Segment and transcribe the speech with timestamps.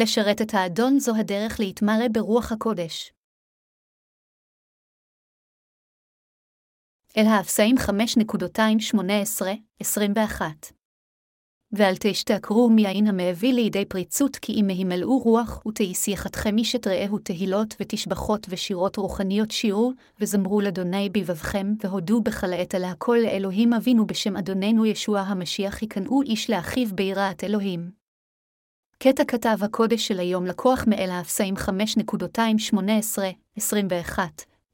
[0.00, 3.12] לשרת את האדון זו הדרך להתמלא ברוח הקודש.
[7.16, 10.42] אל האפסאים 5.218-21
[11.72, 17.74] ואל תשתכרו מיין המביא לידי פריצות, כי אם מהימלאו רוח, ותהייסיחתכם איש את רעהו תהילות
[17.80, 24.36] ותשבחות ושירות רוחניות שיעור, וזמרו לאדוני בבבכם, והודו בכל העת על הכל לאלוהים אבינו בשם
[24.36, 27.97] אדוננו ישוע המשיח יקנאו איש לאחיו ביראת אלוהים.
[29.02, 34.18] קטע כתב הקודש של היום לקוח מאל האפסאים 5.218-21,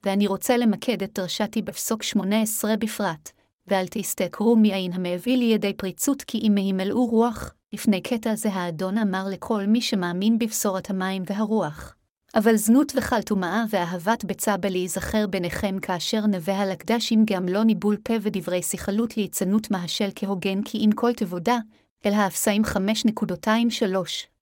[0.05, 3.31] ואני רוצה למקד את דרשתי בפסוק 18 בפרט,
[3.67, 9.25] ואל תסתכרו מעין המביא לידי פריצות כי אם מהימלאו רוח, לפני קטע זה האדון אמר
[9.31, 11.95] לכל מי שמאמין בבשורת המים והרוח.
[12.35, 18.15] אבל זנות וכל טומאה ואהבת ביצה בלהיזכר ביניכם כאשר נווה הלקדשים גם לא ניבול פה
[18.23, 21.59] ודברי שיחלות ליצנות מהשל כהוגן כי אם כל תבודה,
[22.07, 22.63] אל האפסאים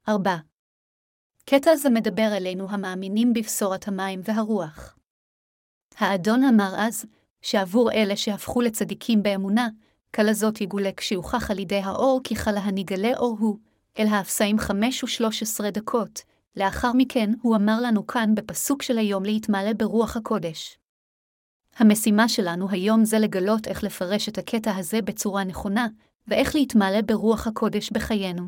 [0.09, 0.11] 5.23-4.
[1.45, 4.96] קטע זה מדבר אלינו המאמינים בבשורת המים והרוח.
[5.99, 7.05] האדון אמר אז,
[7.43, 9.68] שעבור אלה שהפכו לצדיקים באמונה,
[10.15, 13.59] כלה זאת יגולה כשיוכח על ידי האור כי חלה הנגלה אור הוא,
[13.99, 16.23] אל האפסאים חמש ושלוש עשרה דקות,
[16.57, 20.79] לאחר מכן הוא אמר לנו כאן בפסוק של היום להתמלא ברוח הקודש.
[21.77, 25.87] המשימה שלנו היום זה לגלות איך לפרש את הקטע הזה בצורה נכונה,
[26.26, 28.42] ואיך להתמלא ברוח הקודש בחיינו.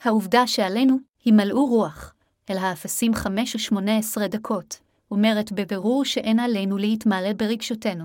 [0.00, 2.14] העובדה שעלינו, הימלאו רוח,
[2.50, 8.04] אל האפסים חמש ושמונה עשרה דקות, אומרת בבירור שאין עלינו להתמלא ברגשותינו.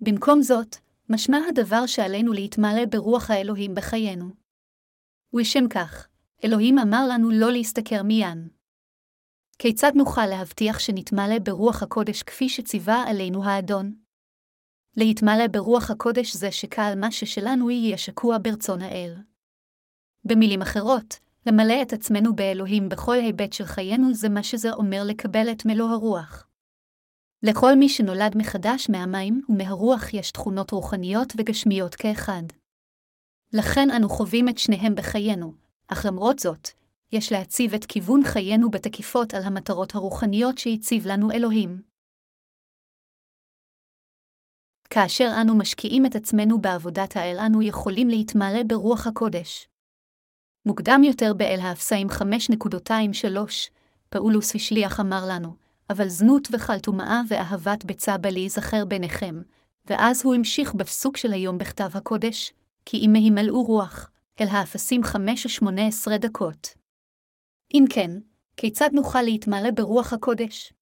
[0.00, 0.76] במקום זאת,
[1.08, 4.30] משמע הדבר שעלינו להתמלא ברוח האלוהים בחיינו.
[5.32, 6.08] ולשם כך,
[6.44, 8.48] אלוהים אמר לנו לא להשתכר מיין.
[9.58, 14.01] כיצד נוכל להבטיח שנתמלא ברוח הקודש כפי שציווה עלינו האדון?
[14.96, 19.14] להתמלא ברוח הקודש זה שקהל מה ששלנו יהיה שקוע ברצון האל.
[20.24, 25.52] במילים אחרות, למלא את עצמנו באלוהים בכל היבט של חיינו זה מה שזה אומר לקבל
[25.52, 26.46] את מלוא הרוח.
[27.42, 32.42] לכל מי שנולד מחדש מהמים ומהרוח יש תכונות רוחניות וגשמיות כאחד.
[33.52, 35.52] לכן אנו חווים את שניהם בחיינו,
[35.88, 36.68] אך למרות זאת,
[37.12, 41.91] יש להציב את כיוון חיינו בתקיפות על המטרות הרוחניות שהציב לנו אלוהים.
[44.94, 49.68] כאשר אנו משקיעים את עצמנו בעבודת האל, אנו יכולים להתמלא ברוח הקודש.
[50.66, 52.20] מוקדם יותר באל האפסאים 5.23,
[54.08, 55.54] פאולוס השליח אמר לנו,
[55.90, 59.42] אבל זנות וכל טומאה ואהבת ביצה בלהיזכר ביניכם,
[59.86, 62.52] ואז הוא המשיך בפסוק של היום בכתב הקודש,
[62.84, 64.10] כי אם מהימלאו רוח,
[64.40, 66.68] אל האפסים 5 ו-18 דקות.
[67.74, 68.10] אם כן,
[68.56, 70.72] כיצד נוכל להתמלא ברוח הקודש?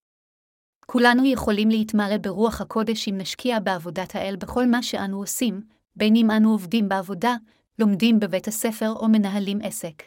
[0.93, 5.61] כולנו יכולים להתמלא ברוח הקודש אם נשקיע בעבודת האל בכל מה שאנו עושים,
[5.97, 7.37] בין אם אנו עובדים בעבודה,
[7.79, 10.03] לומדים בבית הספר או מנהלים עסק.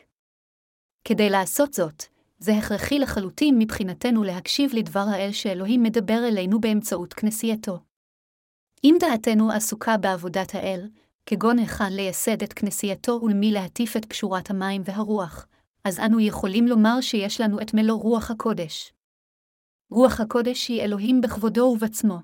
[1.08, 2.04] כדי לעשות זאת,
[2.40, 7.80] זה הכרחי לחלוטין מבחינתנו להקשיב לדבר האל שאלוהים מדבר אלינו באמצעות כנסייתו.
[8.84, 10.90] אם דעתנו עסוקה בעבודת האל,
[11.26, 15.48] כגון היכן לייסד את כנסייתו ולמי להטיף את קשורת המים והרוח,
[15.84, 18.94] אז אנו יכולים לומר שיש לנו את מלוא רוח הקודש.
[19.94, 22.20] רוח הקודש היא אלוהים בכבודו ובעצמו.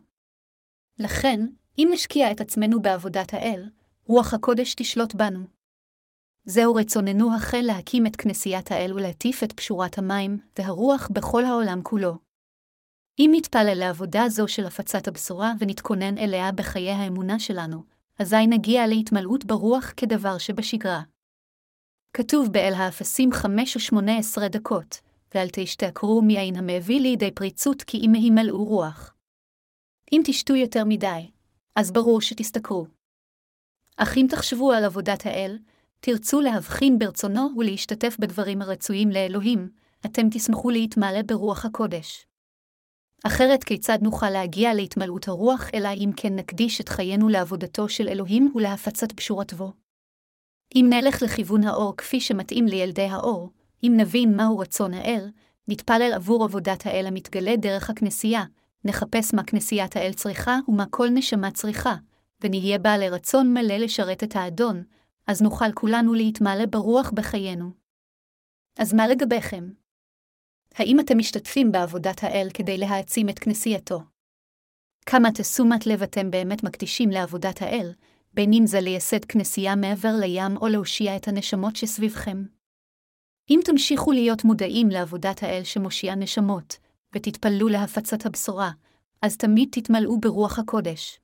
[1.00, 1.40] לכן,
[1.78, 3.70] אם נשקיע את עצמנו בעבודת האל,
[4.06, 5.40] רוח הקודש תשלוט בנו.
[6.46, 12.18] זהו רצוננו החל להקים את כנסיית האל ולהטיף את פשורת המים והרוח בכל העולם כולו.
[13.20, 17.84] אם נתפלל לעבודה זו של הפצת הבשורה ונתכונן אליה בחיי האמונה שלנו,
[18.20, 21.02] אזי נגיע להתמלאות ברוח כדבר שבשגרה.
[22.14, 28.12] כתוב באל האפסים חמש ושמונה עשרה דקות, ואל תשתכרו מעין המביא לידי פריצות כי אם
[28.12, 29.16] מהימלאו רוח.
[30.12, 31.32] אם תשתו יותר מדי,
[31.76, 32.86] אז ברור שתסתכרו.
[33.98, 35.58] אך אם תחשבו על עבודת האל,
[36.00, 39.70] תרצו להבחין ברצונו ולהשתתף בדברים הרצויים לאלוהים,
[40.06, 42.26] אתם תשמחו להתמלא ברוח הקודש.
[43.24, 48.52] אחרת כיצד נוכל להגיע להתמלאות הרוח, אלא אם כן נקדיש את חיינו לעבודתו של אלוהים
[48.56, 49.74] ולהפצת בשורתו?
[50.76, 53.50] אם נלך לכיוון האור כפי שמתאים לילדי האור,
[53.84, 55.30] אם נבין מהו רצון האל,
[55.68, 58.44] נתפלל עבור עבודת האל המתגלה דרך הכנסייה,
[58.86, 61.96] נחפש מה כנסיית האל צריכה ומה כל נשמה צריכה,
[62.42, 64.84] ונהיה בעלי רצון מלא לשרת את האדון,
[65.28, 67.72] אז נוכל כולנו להתמלא ברוח בחיינו.
[68.78, 69.70] אז מה לגביכם?
[70.76, 74.02] האם אתם משתתפים בעבודת האל כדי להעצים את כנסייתו?
[75.06, 77.94] כמה תשומת לב אתם באמת מקדישים לעבודת האל,
[78.34, 82.44] בין אם זה לייסד כנסייה מעבר לים או להושיע את הנשמות שסביבכם?
[83.50, 86.78] אם תמשיכו להיות מודעים לעבודת האל שמושיע נשמות,
[87.16, 88.72] ותתפללו להפצת הבשורה,
[89.22, 91.20] אז תמיד תתמלאו ברוח הקודש.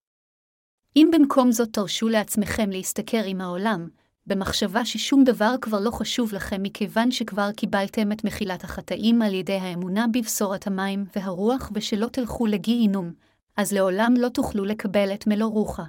[0.95, 3.88] אם במקום זאת תרשו לעצמכם להשתכר עם העולם,
[4.27, 9.57] במחשבה ששום דבר כבר לא חשוב לכם מכיוון שכבר קיבלתם את מחילת החטאים על ידי
[9.57, 13.13] האמונה בבשורת המים והרוח ושלא תלכו לגיהינום,
[13.57, 15.83] אז לעולם לא תוכלו לקבל את מלוא רוחה.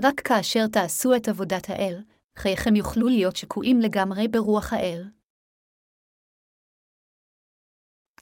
[0.00, 2.00] רק כאשר תעשו את עבודת האל,
[2.36, 5.04] חייכם יוכלו להיות שקועים לגמרי ברוח האל.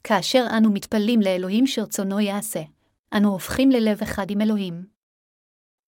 [0.03, 2.61] כאשר אנו מתפללים לאלוהים שרצונו יעשה,
[3.13, 4.85] אנו הופכים ללב אחד עם אלוהים.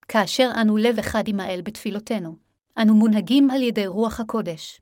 [0.07, 2.35] כאשר אנו לב אחד עם האל בתפילותינו,
[2.81, 4.81] אנו מונהגים על ידי רוח הקודש.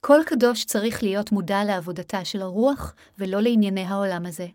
[0.00, 4.46] כל קדוש צריך להיות מודע לעבודתה של הרוח, ולא לענייני העולם הזה.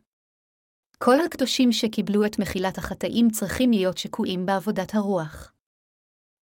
[0.97, 5.52] כל הקדושים שקיבלו את מחילת החטאים צריכים להיות שקועים בעבודת הרוח.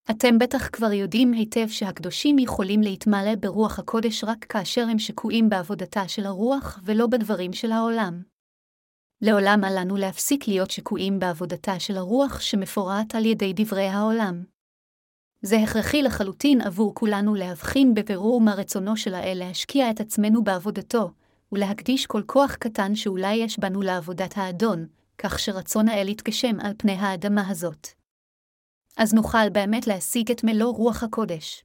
[0.10, 6.08] אתם בטח כבר יודעים היטב שהקדושים יכולים להתמלא ברוח הקודש רק כאשר הם שקועים בעבודתה
[6.08, 8.22] של הרוח ולא בדברים של העולם.
[9.22, 14.44] לעולם אל לנו להפסיק להיות שקועים בעבודתה של הרוח שמפורט על ידי דברי העולם.
[15.42, 21.12] זה הכרחי לחלוטין עבור כולנו להבחין בבירור מה רצונו של האל להשקיע את עצמנו בעבודתו,
[21.52, 24.86] ולהקדיש כל כוח קטן שאולי יש בנו לעבודת האדון,
[25.18, 28.01] כך שרצון האל יתגשם על פני האדמה הזאת.
[28.98, 31.64] אז נוכל באמת להשיג את מלוא רוח הקודש.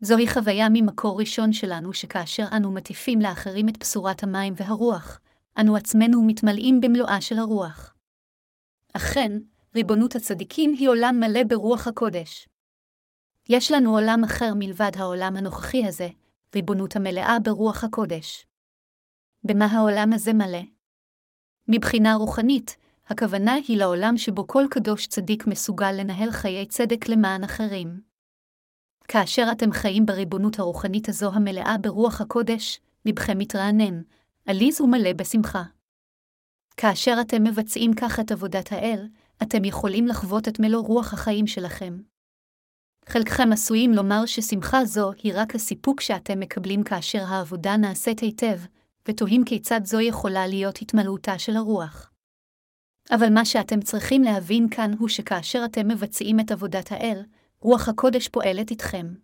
[0.00, 5.20] זוהי חוויה ממקור ראשון שלנו שכאשר אנו מטיפים לאחרים את בשורת המים והרוח,
[5.60, 7.94] אנו עצמנו מתמלאים במלואה של הרוח.
[8.92, 9.32] אכן,
[9.74, 12.48] ריבונות הצדיקים היא עולם מלא ברוח הקודש.
[13.48, 16.08] יש לנו עולם אחר מלבד העולם הנוכחי הזה,
[16.54, 18.46] ריבונות המלאה ברוח הקודש.
[19.44, 20.62] במה העולם הזה מלא?
[21.68, 22.76] מבחינה רוחנית,
[23.10, 28.00] הכוונה היא לעולם שבו כל קדוש צדיק מסוגל לנהל חיי צדק למען אחרים.
[29.08, 34.02] כאשר אתם חיים בריבונות הרוחנית הזו המלאה ברוח הקודש, לבכם מתרענן,
[34.46, 35.62] עליז ומלא בשמחה.
[36.76, 39.08] כאשר אתם מבצעים כך את עבודת האל,
[39.42, 42.00] אתם יכולים לחוות את מלוא רוח החיים שלכם.
[43.08, 48.58] חלקכם עשויים לומר ששמחה זו היא רק הסיפוק שאתם מקבלים כאשר העבודה נעשית היטב,
[49.08, 52.09] ותוהים כיצד זו יכולה להיות התמלאותה של הרוח.
[53.10, 57.22] אבל מה שאתם צריכים להבין כאן הוא שכאשר אתם מבצעים את עבודת האל,
[57.60, 59.14] רוח הקודש פועלת איתכם.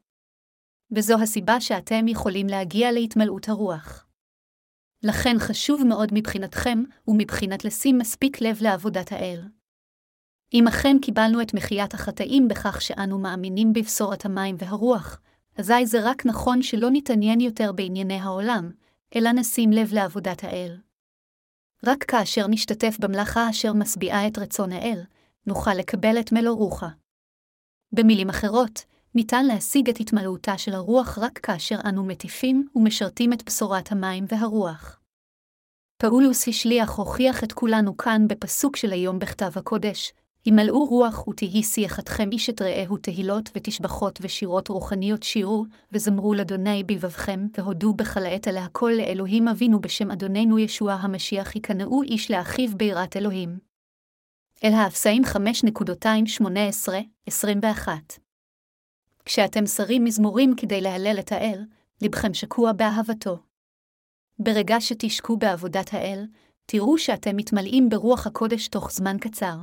[0.94, 4.06] וזו הסיבה שאתם יכולים להגיע להתמלאות הרוח.
[5.02, 9.42] לכן חשוב מאוד מבחינתכם, ומבחינת לשים מספיק לב לעבודת האל.
[10.54, 15.20] אם אכן קיבלנו את מחיית החטאים בכך שאנו מאמינים בבשורת המים והרוח,
[15.58, 18.70] אזי זה רק נכון שלא נתעניין יותר בענייני העולם,
[19.16, 20.85] אלא נשים לב לעבודת האל.
[21.84, 25.02] רק כאשר נשתתף במלאכה אשר משביעה את רצון האל,
[25.46, 26.88] נוכל לקבל את מלוא רוחה.
[27.92, 28.84] במילים אחרות,
[29.14, 35.00] ניתן להשיג את התמלאותה של הרוח רק כאשר אנו מטיפים ומשרתים את בשורת המים והרוח.
[36.02, 40.12] פאולוס השליח הוכיח את כולנו כאן בפסוק של היום בכתב הקודש,
[40.46, 47.46] ימלאו רוח ותהי שיחתכם איש את רעהו תהילות ותשבחות ושירות רוחניות שירו, וזמרו לאדוני בלבבכם,
[47.58, 53.58] והודו בכל אלה הכל לאלוהים אבינו בשם אדוננו ישוע המשיח יקנאו איש לאחיו ביראת אלוהים.
[54.64, 55.22] אל האפסאים
[57.28, 57.88] 5.218-21
[59.24, 61.64] כשאתם שרים מזמורים כדי להלל את האל,
[62.02, 63.38] לבכם שקוע באהבתו.
[64.38, 66.26] ברגע שתשקו בעבודת האל,
[66.66, 69.56] תראו שאתם מתמלאים ברוח הקודש תוך זמן קצר.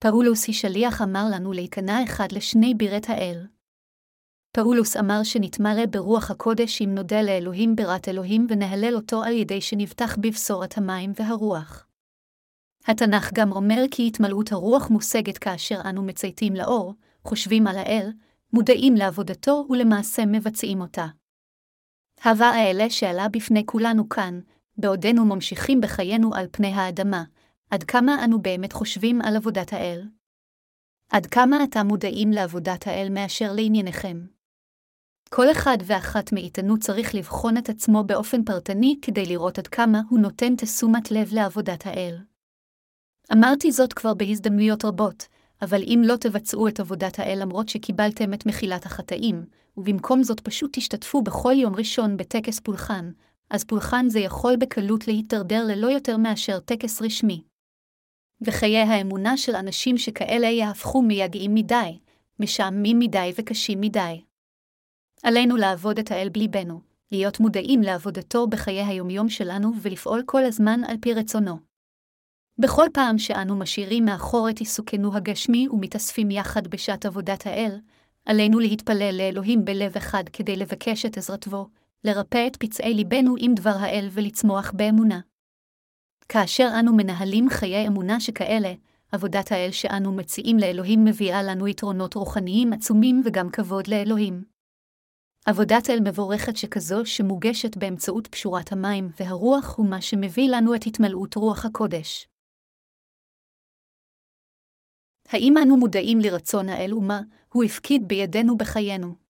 [0.00, 3.46] פאולוס שליח אמר לנו להיכנע אחד לשני בירת האל.
[4.52, 10.16] פאולוס אמר שנתמלא ברוח הקודש אם נודה לאלוהים בירת אלוהים ונהלל אותו על ידי שנבטח
[10.16, 11.86] בבשורת המים והרוח.
[12.86, 16.94] התנ"ך גם אומר כי התמלאות הרוח מושגת כאשר אנו מצייתים לאור,
[17.24, 18.12] חושבים על האל,
[18.52, 21.06] מודעים לעבודתו ולמעשה מבצעים אותה.
[22.24, 24.40] הווה האלה שעלה בפני כולנו כאן,
[24.76, 27.24] בעודנו ממשיכים בחיינו על פני האדמה,
[27.70, 30.08] עד כמה אנו באמת חושבים על עבודת האל?
[31.12, 34.26] עד כמה אתם מודעים לעבודת האל מאשר לענייניכם?
[35.30, 40.18] כל אחד ואחת מאיתנו צריך לבחון את עצמו באופן פרטני כדי לראות עד כמה הוא
[40.18, 42.16] נותן תשומת לב לעבודת האל.
[43.32, 45.26] אמרתי זאת כבר בהזדמנויות רבות,
[45.62, 49.44] אבל אם לא תבצעו את עבודת האל למרות שקיבלתם את מחילת החטאים,
[49.76, 53.10] ובמקום זאת פשוט תשתתפו בכל יום ראשון בטקס פולחן,
[53.50, 57.47] אז פולחן זה יכול בקלות להידרדר ללא יותר מאשר טקס רשמי.
[58.40, 61.98] וחיי האמונה של אנשים שכאלה יהפכו מייגעים מדי,
[62.40, 64.20] משעממים מדי וקשים מדי.
[65.22, 66.80] עלינו לעבוד את האל בליבנו,
[67.12, 71.58] להיות מודעים לעבודתו בחיי היומיום שלנו ולפעול כל הזמן על פי רצונו.
[72.58, 77.80] בכל פעם שאנו משאירים מאחור את עיסוקנו הגשמי ומתאספים יחד בשעת עבודת האל,
[78.26, 81.68] עלינו להתפלל לאלוהים בלב אחד כדי לבקש את עזרתו,
[82.04, 85.20] לרפא את פצעי ליבנו עם דבר האל ולצמוח באמונה.
[86.32, 88.72] כאשר אנו מנהלים חיי אמונה שכאלה,
[89.12, 94.44] עבודת האל שאנו מציעים לאלוהים מביאה לנו יתרונות רוחניים עצומים וגם כבוד לאלוהים.
[95.46, 101.34] עבודת אל מבורכת שכזו שמוגשת באמצעות פשורת המים והרוח הוא מה שמביא לנו את התמלאות
[101.34, 102.28] רוח הקודש.
[105.28, 107.20] האם אנו מודעים לרצון האל ומה
[107.52, 109.27] הוא הפקיד בידינו בחיינו?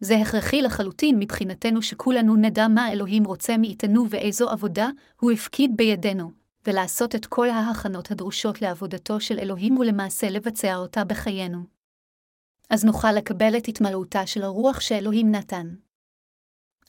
[0.00, 4.88] זה הכרחי לחלוטין מבחינתנו שכולנו נדע מה אלוהים רוצה מאיתנו ואיזו עבודה
[5.20, 6.30] הוא הפקיד בידינו,
[6.66, 11.58] ולעשות את כל ההכנות הדרושות לעבודתו של אלוהים ולמעשה לבצע אותה בחיינו.
[12.70, 15.74] אז נוכל לקבל את התמלאותה של הרוח שאלוהים נתן.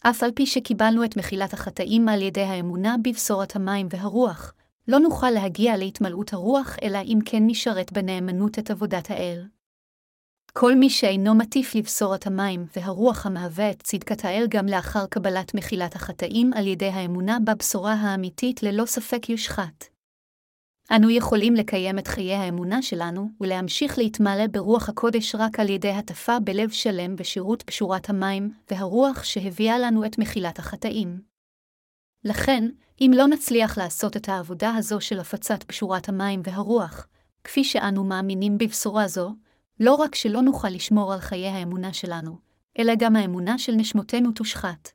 [0.01, 4.53] אף על פי שקיבלנו את מחילת החטאים על ידי האמונה בבשורת המים והרוח,
[4.87, 9.45] לא נוכל להגיע להתמלאות הרוח, אלא אם כן נשרת בנאמנות את עבודת האל.
[10.53, 15.95] כל מי שאינו מטיף לבשורת המים והרוח המהווה את צדקת האל גם לאחר קבלת מחילת
[15.95, 19.85] החטאים על ידי האמונה בבשורה האמיתית ללא ספק יושחת.
[20.95, 26.39] אנו יכולים לקיים את חיי האמונה שלנו ולהמשיך להתמלא ברוח הקודש רק על ידי הטפה
[26.39, 31.21] בלב שלם בשירות פשורת המים והרוח שהביאה לנו את מחילת החטאים.
[32.23, 32.69] לכן,
[33.01, 37.07] אם לא נצליח לעשות את העבודה הזו של הפצת פשורת המים והרוח,
[37.43, 39.33] כפי שאנו מאמינים בבשורה זו,
[39.79, 42.37] לא רק שלא נוכל לשמור על חיי האמונה שלנו,
[42.79, 44.91] אלא גם האמונה של נשמותינו תושחת.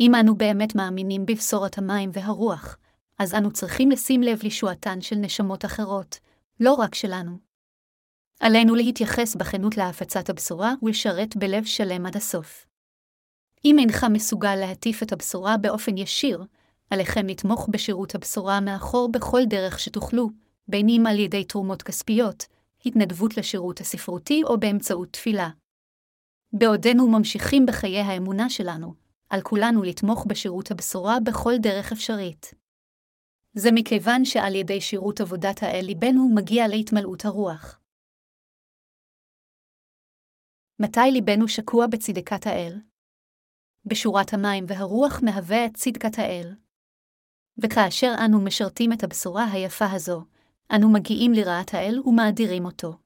[0.00, 2.76] אם אנו באמת מאמינים בבשורת המים והרוח,
[3.18, 6.18] אז אנו צריכים לשים לב לישועתן של נשמות אחרות,
[6.60, 7.38] לא רק שלנו.
[8.40, 12.66] עלינו להתייחס בכנות להפצת הבשורה ולשרת בלב שלם עד הסוף.
[13.64, 16.44] אם אינך מסוגל להטיף את הבשורה באופן ישיר,
[16.90, 20.30] עליכם לתמוך בשירות הבשורה מאחור בכל דרך שתוכלו,
[20.68, 22.46] בין אם על ידי תרומות כספיות,
[22.86, 25.48] התנדבות לשירות הספרותי או באמצעות תפילה.
[26.52, 28.94] בעודנו ממשיכים בחיי האמונה שלנו,
[29.30, 32.54] על כולנו לתמוך בשירות הבשורה בכל דרך אפשרית.
[33.54, 37.80] זה מכיוון שעל ידי שירות עבודת האל ליבנו מגיע להתמלאות הרוח.
[40.78, 42.80] מתי ליבנו שקוע בצדקת האל?
[43.84, 46.54] בשורת המים והרוח מהווה את צדקת האל.
[47.62, 50.24] וכאשר אנו משרתים את הבשורה היפה הזו,
[50.74, 52.98] אנו מגיעים לרעת האל ומאדירים אותו.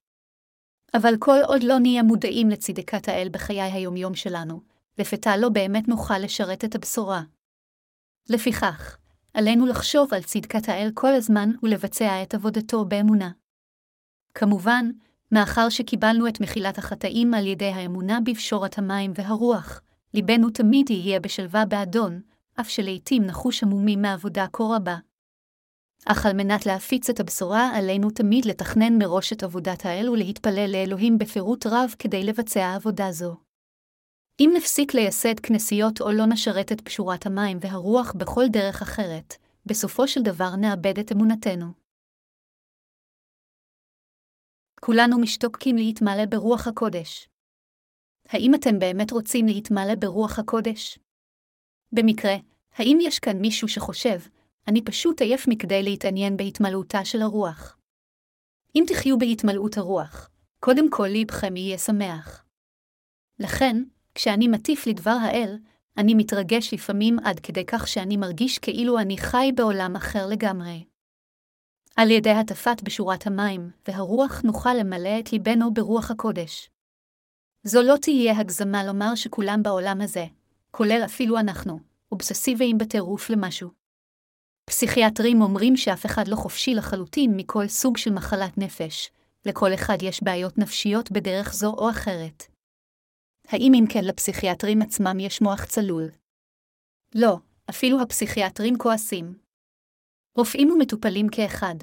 [0.95, 4.61] אבל כל עוד לא נהיה מודעים לצדקת האל בחיי היומיום שלנו,
[4.99, 7.23] לפתע לא באמת נוכל לשרת את הבשורה.
[8.29, 8.97] לפיכך,
[9.35, 13.31] עלינו לחשוב על צדקת האל כל הזמן ולבצע את עבודתו באמונה.
[14.35, 14.90] כמובן,
[15.33, 19.81] מאחר שקיבלנו את מחילת החטאים על ידי האמונה בפשורת המים והרוח,
[20.14, 22.21] ליבנו תמיד יהיה בשלווה באדון,
[22.61, 24.97] אף שלעיתים נחוש עמומים מעבודה כה רבה.
[26.07, 31.19] אך על מנת להפיץ את הבשורה, עלינו תמיד לתכנן מראש את עבודת האל ולהתפלל לאלוהים
[31.19, 33.37] בפירוט רב כדי לבצע עבודה זו.
[34.40, 39.35] אם נפסיק לייסד כנסיות או לא נשרת את פשורת המים והרוח בכל דרך אחרת,
[39.66, 41.66] בסופו של דבר נאבד את אמונתנו.
[44.80, 47.28] כולנו משתוקקים להתמלא ברוח הקודש.
[48.28, 50.99] האם אתם באמת רוצים להתמלא ברוח הקודש?
[51.92, 52.35] במקרה,
[52.73, 54.19] האם יש כאן מישהו שחושב,
[54.71, 57.77] אני פשוט עייף מכדי להתעניין בהתמלאותה של הרוח?
[58.75, 62.45] אם תחיו בהתמלאות הרוח, קודם כל ליבכם יהיה שמח.
[63.39, 63.83] לכן,
[64.15, 65.59] כשאני מטיף לדבר האל,
[65.97, 70.85] אני מתרגש לפעמים עד כדי כך שאני מרגיש כאילו אני חי בעולם אחר לגמרי.
[71.97, 76.71] על ידי הטפת בשורת המים והרוח נוכל למלא את ליבנו ברוח הקודש.
[77.65, 80.25] זו לא תהיה הגזמה לומר שכולם בעולם הזה,
[80.71, 81.81] כולל אפילו אנחנו,
[82.12, 83.80] אובססיביים בטירוף למשהו.
[84.71, 89.11] פסיכיאטרים אומרים שאף אחד לא חופשי לחלוטין מכל סוג של מחלת נפש,
[89.47, 92.43] לכל אחד יש בעיות נפשיות בדרך זו או אחרת.
[93.49, 96.11] האם אם כן לפסיכיאטרים עצמם יש מוח צלול?
[97.15, 97.37] לא,
[97.71, 99.39] אפילו הפסיכיאטרים כועסים.
[100.37, 101.75] רופאים ומטופלים כאחד,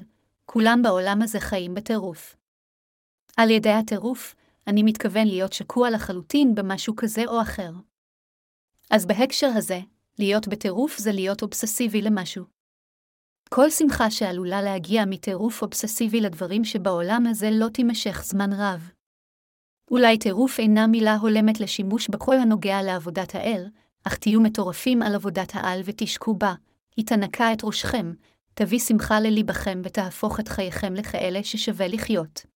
[0.44, 2.36] כולם בעולם הזה חיים בטירוף.
[3.36, 4.34] על ידי הטירוף,
[4.66, 7.70] אני מתכוון להיות שקוע לחלוטין במשהו כזה או אחר.
[8.90, 9.80] אז בהקשר הזה,
[10.18, 12.57] להיות בטירוף זה להיות אובססיבי למשהו.
[13.48, 18.90] כל שמחה שעלולה להגיע מטירוף אובססיבי לדברים שבעולם הזה לא תימשך זמן רב.
[19.90, 23.66] אולי טירוף אינה מילה הולמת לשימוש בכל הנוגע לעבודת האל,
[24.04, 26.54] אך תהיו מטורפים על עבודת העל ותשקו בה,
[26.96, 28.12] היא תנקה את ראשכם,
[28.54, 32.46] תביא שמחה לליבכם ותהפוך את חייכם לכאלה ששווה לחיות.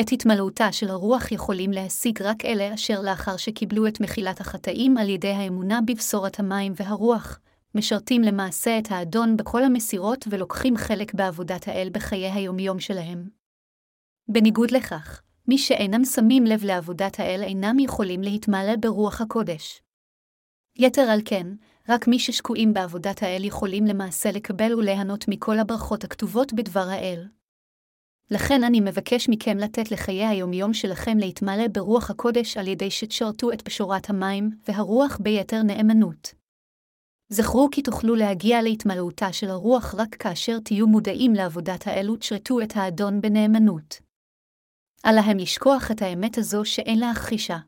[0.00, 5.08] את התמלאותה של הרוח יכולים להשיג רק אלה אשר לאחר שקיבלו את מחילת החטאים על
[5.08, 7.38] ידי האמונה בבשורת המים והרוח,
[7.74, 13.28] משרתים למעשה את האדון בכל המסירות ולוקחים חלק בעבודת האל בחיי היומיום שלהם.
[14.28, 19.82] בניגוד לכך, מי שאינם שמים לב לעבודת האל אינם יכולים להתמלא ברוח הקודש.
[20.76, 21.46] יתר על כן,
[21.88, 27.28] רק מי ששקועים בעבודת האל יכולים למעשה לקבל וליהנות מכל הברכות הכתובות בדבר האל.
[28.30, 33.64] לכן אני מבקש מכם לתת לחיי היומיום שלכם להתמלא ברוח הקודש על ידי שתשרתו את
[33.64, 36.39] בשורת המים והרוח ביתר נאמנות.
[37.32, 42.72] זכרו כי תוכלו להגיע להתמלאותה של הרוח רק כאשר תהיו מודעים לעבודת האלו תשרתו את
[42.74, 44.00] האדון בנאמנות.
[45.06, 47.58] אל להם לשכוח את האמת הזו שאין להכחישה.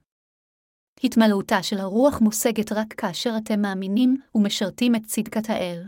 [1.04, 5.82] התמלאותה של הרוח מושגת רק כאשר אתם מאמינים ומשרתים את צדקת האל.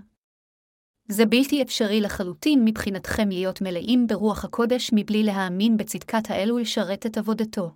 [1.08, 7.18] זה בלתי אפשרי לחלוטין מבחינתכם להיות מלאים ברוח הקודש מבלי להאמין בצדקת האל ולשרת את
[7.18, 7.70] עבודתו.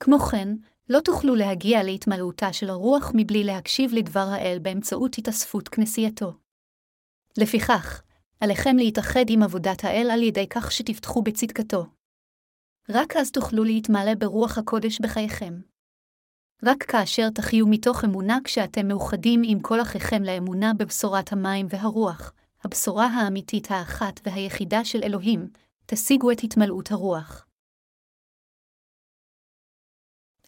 [0.00, 0.48] כמו כן,
[0.90, 6.32] לא תוכלו להגיע להתמלאותה של הרוח מבלי להקשיב לדבר האל באמצעות התאספות כנסייתו.
[7.38, 8.02] לפיכך,
[8.40, 11.86] עליכם להתאחד עם עבודת האל על ידי כך שתפתחו בצדקתו.
[12.88, 15.60] רק אז תוכלו להתמלא ברוח הקודש בחייכם.
[16.64, 22.32] רק כאשר תחיו מתוך אמונה כשאתם מאוחדים עם כל אחיכם לאמונה בבשורת המים והרוח,
[22.64, 25.48] הבשורה האמיתית האחת והיחידה של אלוהים,
[25.86, 27.47] תשיגו את התמלאות הרוח.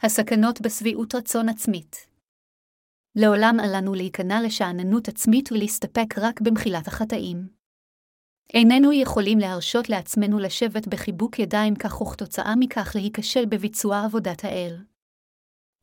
[0.02, 2.06] הסכנות בשביעות רצון עצמית
[3.16, 7.48] לעולם אל לנו להיכנע לשאננות עצמית ולהסתפק רק במחילת החטאים.
[8.54, 14.76] איננו יכולים להרשות לעצמנו לשבת בחיבוק ידיים כך וכתוצאה מכך להיכשל בביצוע עבודת האל.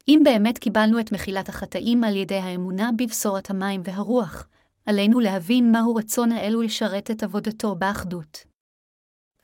[0.07, 4.47] אם באמת קיבלנו את מחילת החטאים על ידי האמונה בבשורת המים והרוח,
[4.85, 8.43] עלינו להבין מהו רצון האל ולשרת את עבודתו באחדות.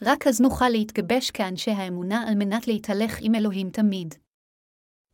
[0.02, 4.23] רק אז נוכל להתגבש כאנשי האמונה על מנת להתהלך עם אלוהים תמיד.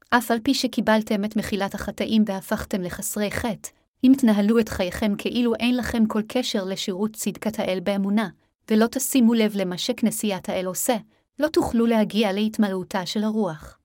[0.10, 3.70] אף על פי שקיבלתם את מחילת החטאים והפכתם לחסרי חטא,
[4.04, 8.30] אם תנהלו את חייכם כאילו אין לכם כל קשר לשירות צדקת האל באמונה,
[8.72, 10.96] ולא תשימו לב למה שכנסיית האל עושה,
[11.40, 13.80] לא תוכלו להגיע להתמלאותה של הרוח.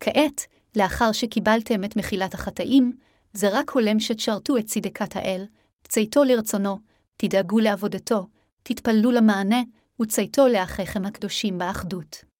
[0.00, 2.92] כעת, לאחר שקיבלתם את מחילת החטאים,
[3.32, 5.46] זה רק הולם שתשרתו את צדקת האל,
[5.88, 6.78] צייתו לרצונו,
[7.16, 8.26] תדאגו לעבודתו,
[8.62, 9.62] תתפללו למענה,
[10.02, 12.33] וצייתו לאחיכם הקדושים באחדות.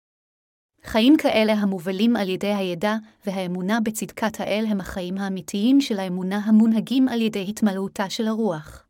[0.86, 2.94] חיים כאלה המובלים על ידי הידע
[3.26, 8.86] והאמונה בצדקת האל הם החיים האמיתיים של האמונה המונהגים על ידי התמלאותה של הרוח.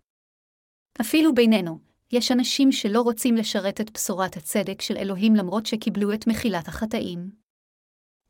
[1.00, 1.78] אפילו בינינו,
[2.12, 7.30] יש אנשים שלא רוצים לשרת את בשורת הצדק של אלוהים למרות שקיבלו את מחילת החטאים.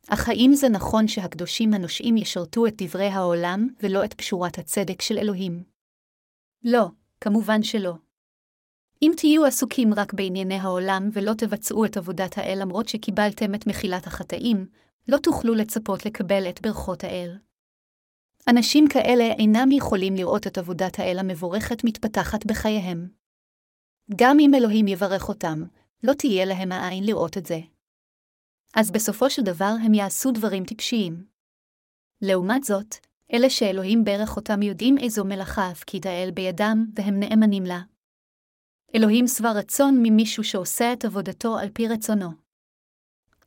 [0.09, 5.19] אך האם זה נכון שהקדושים הנושעים ישרתו את דברי העולם ולא את פשורת הצדק של
[5.19, 5.63] אלוהים?
[6.65, 6.87] לא,
[7.21, 7.95] כמובן שלא.
[9.05, 14.07] אם תהיו עסוקים רק בענייני העולם ולא תבצעו את עבודת האל למרות שקיבלתם את מחילת
[14.07, 14.67] החטאים,
[15.09, 17.39] לא תוכלו לצפות לקבל את ברכות האל.
[18.49, 23.09] אנשים כאלה אינם יכולים לראות את עבודת האל המבורכת מתפתחת בחייהם.
[24.17, 25.65] גם אם אלוהים יברך אותם,
[26.03, 27.61] לא תהיה להם העין לראות את זה.
[28.77, 31.27] אז בסופו של דבר הם יעשו דברים טיפשיים.
[32.23, 32.97] לעומת זאת,
[33.33, 37.81] אלה שאלוהים ברך אותם יודעים איזו מלאכה הפקיד האל בידם, והם נאמנים לה.
[38.97, 42.29] אלוהים שבע רצון ממישהו שעושה את עבודתו על פי רצונו.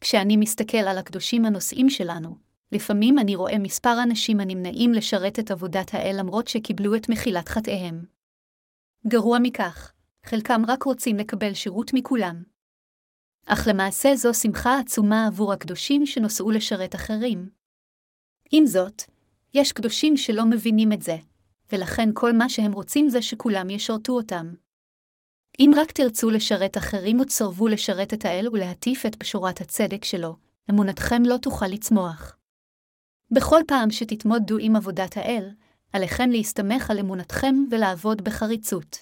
[0.01, 2.37] כשאני מסתכל על הקדושים הנושאים שלנו,
[2.71, 8.05] לפעמים אני רואה מספר אנשים הנמנעים לשרת את עבודת האל למרות שקיבלו את מחילת חטאיהם.
[9.07, 9.93] גרוע מכך,
[10.25, 12.43] חלקם רק רוצים לקבל שירות מכולם.
[13.45, 17.49] אך למעשה זו שמחה עצומה עבור הקדושים שנוסעו לשרת אחרים.
[18.51, 19.01] עם זאת,
[19.53, 21.17] יש קדושים שלא מבינים את זה,
[21.71, 24.66] ולכן כל מה שהם רוצים זה שכולם ישרתו אותם.
[25.59, 27.19] אם רק תרצו לשרת אחרים
[27.59, 30.35] או לשרת את האל ולהטיף את בשורת הצדק שלו,
[30.69, 32.37] אמונתכם לא תוכל לצמוח.
[33.31, 35.49] בכל פעם שתתמודדו עם עבודת האל,
[35.93, 38.97] עליכם להסתמך על אמונתכם ולעבוד בחריצות.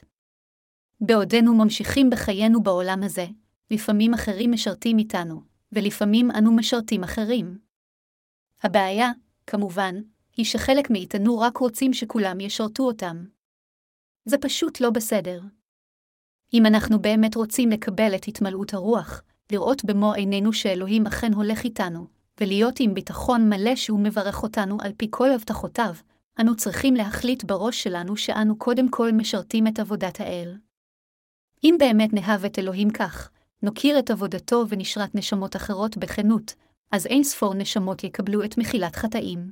[1.02, 3.26] בעודנו ממשיכים בחיינו בעולם הזה,
[3.72, 5.42] לפעמים אחרים משרתים איתנו,
[5.72, 7.60] ולפעמים אנו משרתים אחרים.
[8.64, 9.12] הבעיה,
[9.48, 9.96] כמובן,
[10.38, 13.26] היא שחלק מאיתנו רק רוצים שכולם ישרתו אותם.
[14.26, 15.42] זה פשוט לא בסדר.
[16.54, 22.08] אם אנחנו באמת רוצים לקבל את התמלאות הרוח, לראות במו עינינו שאלוהים אכן הולך איתנו,
[22.42, 25.96] ולהיות עם ביטחון מלא שהוא מברך אותנו על פי כל הבטחותיו,
[26.42, 30.58] אנו צריכים להחליט בראש שלנו שאנו קודם כל משרתים את עבודת האל.
[31.64, 33.30] אם באמת נאהב את אלוהים כך,
[33.62, 36.54] נוקיר את עבודתו ונשרת נשמות אחרות בכנות,
[36.92, 39.52] אז אין ספור נשמות יקבלו את מחילת חטאים.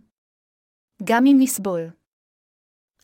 [1.03, 1.89] גם אם נסבול.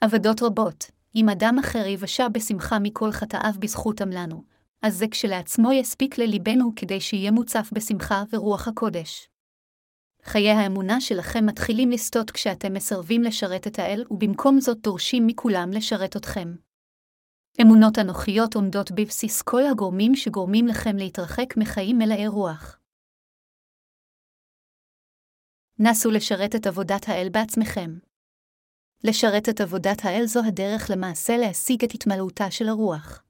[0.01, 4.43] עבדות רבות, אם אדם אחר יבשע בשמחה מכל חטאיו בזכותם לנו,
[4.81, 9.29] אז זה כשלעצמו יספיק לליבנו כדי שיהיה מוצף בשמחה ורוח הקודש.
[10.23, 16.15] חיי האמונה שלכם מתחילים לסטות כשאתם מסרבים לשרת את האל, ובמקום זאת דורשים מכולם לשרת
[16.15, 16.55] אתכם.
[17.61, 22.79] אמונות אנוכיות עומדות בבסיס כל הגורמים שגורמים לכם להתרחק מחיים מלאי רוח.
[25.79, 28.08] נסו לשרת את עבודת האל בעצמכם.
[29.03, 33.23] לשרת את עבודת האל זו הדרך למעשה להשיג את התמלאותה של הרוח.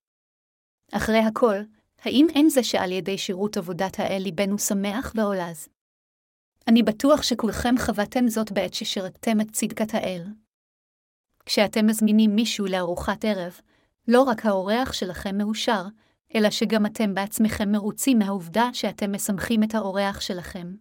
[0.92, 1.56] אחרי הכל,
[2.02, 5.68] האם אין זה שעל ידי שירות עבודת האל ליבנו שמח ועולז?
[6.68, 10.24] אני בטוח שכולכם חוותם זאת בעת ששירתתם את צדקת האל.
[11.46, 13.60] כשאתם מזמינים מישהו לארוחת ערב,
[14.08, 15.84] לא רק האורח שלכם מאושר,
[16.36, 20.74] אלא שגם אתם בעצמכם מרוצים מהעובדה שאתם משמחים את האורח שלכם.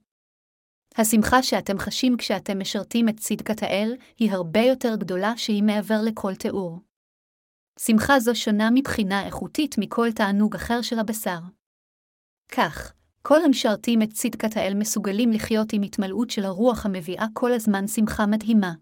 [1.00, 6.34] השמחה שאתם חשים כשאתם משרתים את צדקת האל היא הרבה יותר גדולה שהיא מעבר לכל
[6.34, 6.80] תיאור.
[7.78, 11.38] שמחה זו שונה מבחינה איכותית מכל תענוג אחר של הבשר.
[12.52, 17.86] כך, כל המשרתים את צדקת האל מסוגלים לחיות עם התמלאות של הרוח המביאה כל הזמן
[17.86, 18.72] שמחה מדהימה.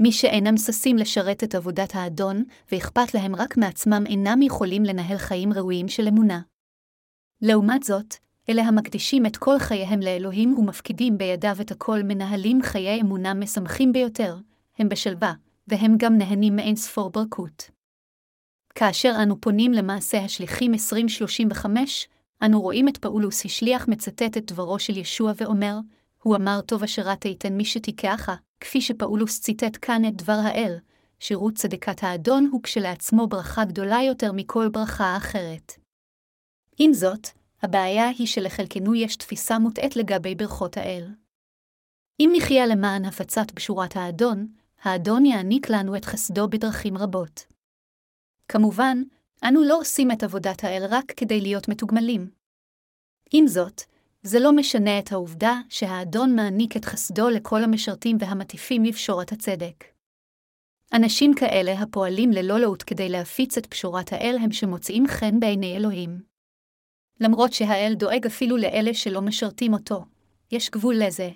[0.00, 5.52] מי שאינם ששים לשרת את עבודת האדון, ואכפת להם רק מעצמם אינם יכולים לנהל חיים
[5.52, 6.40] ראויים של אמונה.
[7.42, 8.14] לעומת זאת,
[8.48, 14.36] אלה המקדישים את כל חייהם לאלוהים ומפקידים בידיו את הכל מנהלים חיי אמונה משמחים ביותר,
[14.78, 15.32] הם בשלווה,
[15.68, 17.70] והם גם נהנים מאין ספור ברכות.
[18.74, 22.08] כאשר אנו פונים למעשה השליחים 2035,
[22.42, 25.78] אנו רואים את פאולוס השליח מצטט את דברו של ישוע ואומר,
[26.22, 30.76] הוא אמר טוב אשר תיתן מי שתיקחה, כפי שפאולוס ציטט כאן את דבר האל,
[31.20, 35.72] שירות צדקת האדון הוא כשלעצמו ברכה גדולה יותר מכל ברכה אחרת.
[36.78, 37.28] עם זאת,
[37.64, 41.08] הבעיה היא שלחלקנו יש תפיסה מוטעית לגבי ברכות האל.
[42.20, 44.48] אם נחיה למען הפצת בשורת האדון,
[44.82, 47.46] האדון יעניק לנו את חסדו בדרכים רבות.
[48.48, 48.98] כמובן,
[49.48, 52.30] אנו לא עושים את עבודת האל רק כדי להיות מתוגמלים.
[53.32, 53.82] עם זאת,
[54.22, 59.84] זה לא משנה את העובדה שהאדון מעניק את חסדו לכל המשרתים והמטיפים לפשורת הצדק.
[60.92, 66.33] אנשים כאלה הפועלים ללא לאות כדי להפיץ את פשורת האל הם שמוצאים חן בעיני אלוהים.
[67.20, 70.04] למרות שהאל דואג אפילו לאלה שלא משרתים אותו,
[70.52, 71.30] יש גבול לזה.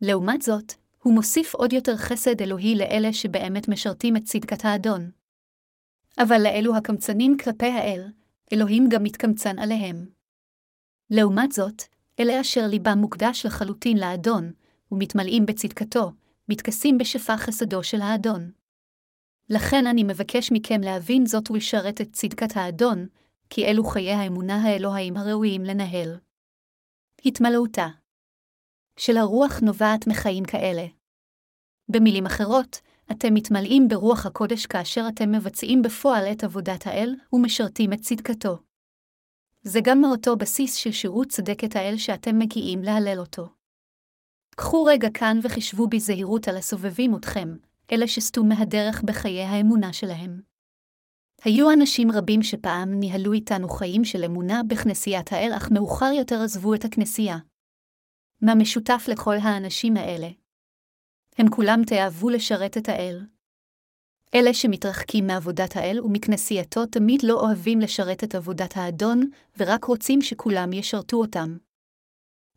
[0.00, 5.10] לעומת זאת, הוא מוסיף עוד יותר חסד אלוהי לאלה שבאמת משרתים את צדקת האדון.
[6.18, 8.08] אבל לאלו הקמצנים כלפי האל,
[8.52, 10.06] אלוהים גם מתקמצן עליהם.
[11.10, 11.82] לעומת זאת,
[12.20, 14.52] אלה אשר ליבם מוקדש לחלוטין לאדון,
[14.92, 16.12] ומתמלאים בצדקתו,
[16.48, 18.50] מתכסים בשפע חסדו של האדון.
[19.50, 23.06] לכן אני מבקש מכם להבין זאת ולשרת את צדקת האדון,
[23.50, 26.18] כי אלו חיי האמונה האלוהים הראויים לנהל.
[27.24, 27.86] התמלאותה
[28.96, 30.86] של הרוח נובעת מחיים כאלה.
[31.88, 38.00] במילים אחרות, אתם מתמלאים ברוח הקודש כאשר אתם מבצעים בפועל את עבודת האל ומשרתים את
[38.00, 38.58] צדקתו.
[39.62, 43.48] זה גם מאותו בסיס של שירות צדקת האל שאתם מגיעים להלל אותו.
[44.56, 47.56] קחו רגע כאן וחישבו בזהירות על הסובבים אתכם,
[47.92, 50.49] אלה שסטו מהדרך בחיי האמונה שלהם.
[51.44, 56.74] היו אנשים רבים שפעם ניהלו איתנו חיים של אמונה בכנסיית האל, אך מאוחר יותר עזבו
[56.74, 57.38] את הכנסייה.
[58.42, 60.28] מה משותף לכל האנשים האלה?
[61.38, 63.26] הם כולם תאהבו לשרת את האל.
[64.34, 70.72] אלה שמתרחקים מעבודת האל ומכנסייתו תמיד לא אוהבים לשרת את עבודת האדון, ורק רוצים שכולם
[70.72, 71.56] ישרתו אותם.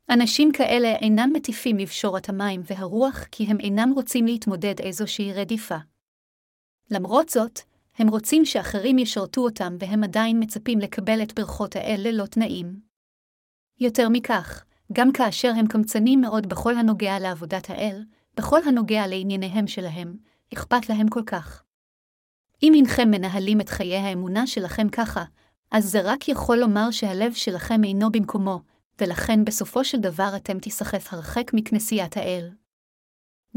[0.09, 1.77] אנשים כאלה אינם מטיפים
[2.17, 5.77] את המים והרוח כי הם אינם רוצים להתמודד איזושהי רדיפה.
[6.91, 7.59] למרות זאת,
[7.97, 12.79] הם רוצים שאחרים ישרתו אותם והם עדיין מצפים לקבל את ברכות האל ללא תנאים.
[13.79, 18.03] יותר מכך, גם כאשר הם קמצנים מאוד בכל הנוגע לעבודת האל,
[18.37, 20.17] בכל הנוגע לענייניהם שלהם,
[20.53, 21.63] אכפת להם כל כך.
[22.63, 25.23] אם אינכם מנהלים את חיי האמונה שלכם ככה,
[25.71, 28.61] אז זה רק יכול לומר שהלב שלכם אינו במקומו,
[29.01, 32.49] ולכן בסופו של דבר אתם תיסחף הרחק מכנסיית האל.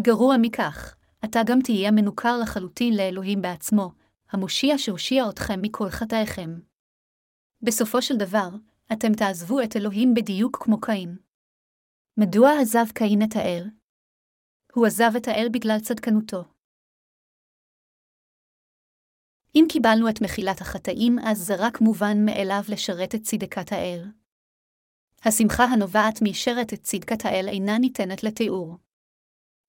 [0.01, 0.95] גרוע מכך,
[1.25, 3.91] אתה גם תהיה מנוכר לחלוטין לאלוהים בעצמו,
[4.31, 6.51] המושיע שהושיע אתכם מכל חטאיכם.
[7.63, 8.49] בסופו של דבר,
[8.93, 11.17] אתם תעזבו את אלוהים בדיוק כמו קין.
[12.17, 13.71] מדוע עזב קין את האל?
[14.73, 16.45] הוא עזב את האל בגלל צדקנותו.
[19.55, 24.05] אם קיבלנו את מחילת החטאים, אז זה רק מובן מאליו לשרת את צדקת האל.
[25.25, 28.77] השמחה הנובעת משרת את צדקת האל אינה ניתנת לתיאור.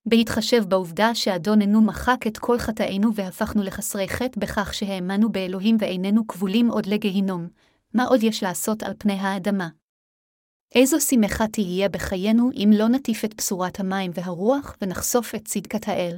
[0.10, 6.67] בהתחשב בעובדה שאדוננו מחק את כל חטאינו והפכנו לחסרי חטא בכך שהאמנו באלוהים ואיננו כבולים
[6.67, 7.48] עוד לגיהינום,
[7.93, 9.70] מה עוד יש לעשות על פני האדמה?
[10.76, 16.17] איזו שמחה תהיה בחיינו אם לא נטיף את בשורת המים והרוח ונחשוף את צדקת האל?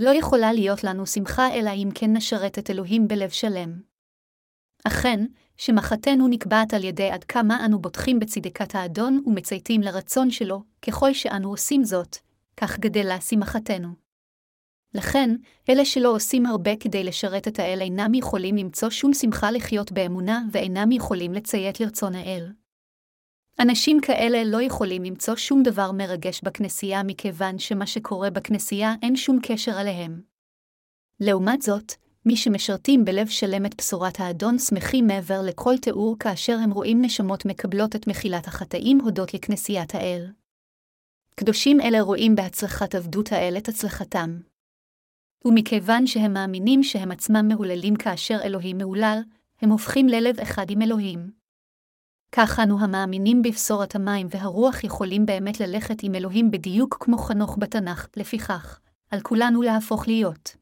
[0.00, 3.80] לא יכולה להיות לנו שמחה אלא אם כן נשרת את אלוהים בלב שלם.
[4.84, 11.12] אכן, שמחתנו נקבעת על ידי עד כמה אנו בוטחים בצדקת האדון ומצייתים לרצון שלו, ככל
[11.12, 12.16] שאנו עושים זאת,
[12.60, 13.88] כך גדלה שמחתנו.
[14.94, 15.30] לכן,
[15.68, 20.42] אלה שלא עושים הרבה כדי לשרת את האל אינם יכולים למצוא שום שמחה לחיות באמונה
[20.52, 22.52] ואינם יכולים לציית לרצון האל.
[23.58, 29.38] אנשים כאלה לא יכולים למצוא שום דבר מרגש בכנסייה מכיוון שמה שקורה בכנסייה אין שום
[29.42, 30.22] קשר עליהם.
[31.20, 31.92] לעומת זאת,
[32.26, 37.44] מי שמשרתים בלב שלם את בשורת האדון שמחים מעבר לכל תיאור כאשר הם רואים נשמות
[37.44, 40.39] מקבלות את מחילת החטאים הודות לכנסיית האל.
[41.40, 44.40] קדושים אלה רואים בהצלחת עבדות האל את הצלחתם.
[45.44, 49.18] ומכיוון שהם מאמינים שהם עצמם מהוללים כאשר אלוהים מהולל,
[49.60, 51.30] הם הופכים ללב אחד עם אלוהים.
[52.32, 58.08] כך אנו המאמינים בבשורת המים והרוח יכולים באמת ללכת עם אלוהים בדיוק כמו חנוך בתנ"ך,
[58.16, 60.56] לפיכך, על כולנו להפוך להיות.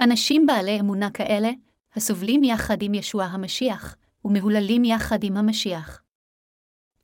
[0.00, 1.50] אנשים בעלי אמונה כאלה,
[1.94, 6.02] הסובלים יחד עם ישוע המשיח, ומהוללים יחד עם המשיח.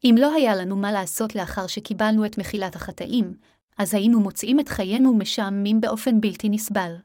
[0.04, 3.34] אם לא היה לנו מה לעשות לאחר שקיבלנו את מחילת החטאים,
[3.78, 6.96] אז היינו מוצאים את חיינו משעממים באופן בלתי נסבל.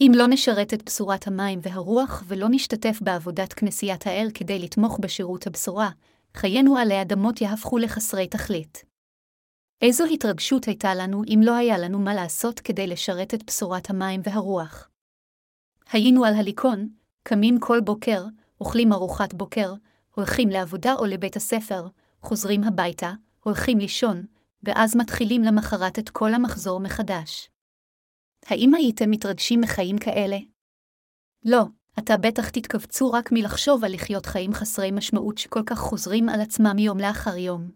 [0.00, 5.46] אם לא נשרת את בשורת המים והרוח ולא נשתתף בעבודת כנסיית האל כדי לתמוך בשירות
[5.46, 5.90] הבשורה,
[6.34, 8.84] חיינו עלי אדמות יהפכו לחסרי תכלית.
[9.82, 14.20] איזו התרגשות הייתה לנו אם לא היה לנו מה לעשות כדי לשרת את בשורת המים
[14.24, 14.88] והרוח.
[15.92, 16.88] היינו על הליכון,
[17.22, 18.24] קמים כל בוקר,
[18.60, 19.74] אוכלים ארוחת בוקר,
[20.18, 21.86] הולכים לעבודה או לבית הספר,
[22.22, 23.12] חוזרים הביתה,
[23.44, 24.26] הולכים לישון,
[24.62, 27.50] ואז מתחילים למחרת את כל המחזור מחדש.
[28.46, 30.36] האם הייתם מתרגשים מחיים כאלה?
[31.44, 31.62] לא,
[31.98, 36.78] אתה בטח תתכווצו רק מלחשוב על לחיות חיים חסרי משמעות שכל כך חוזרים על עצמם
[36.78, 37.70] יום לאחר יום.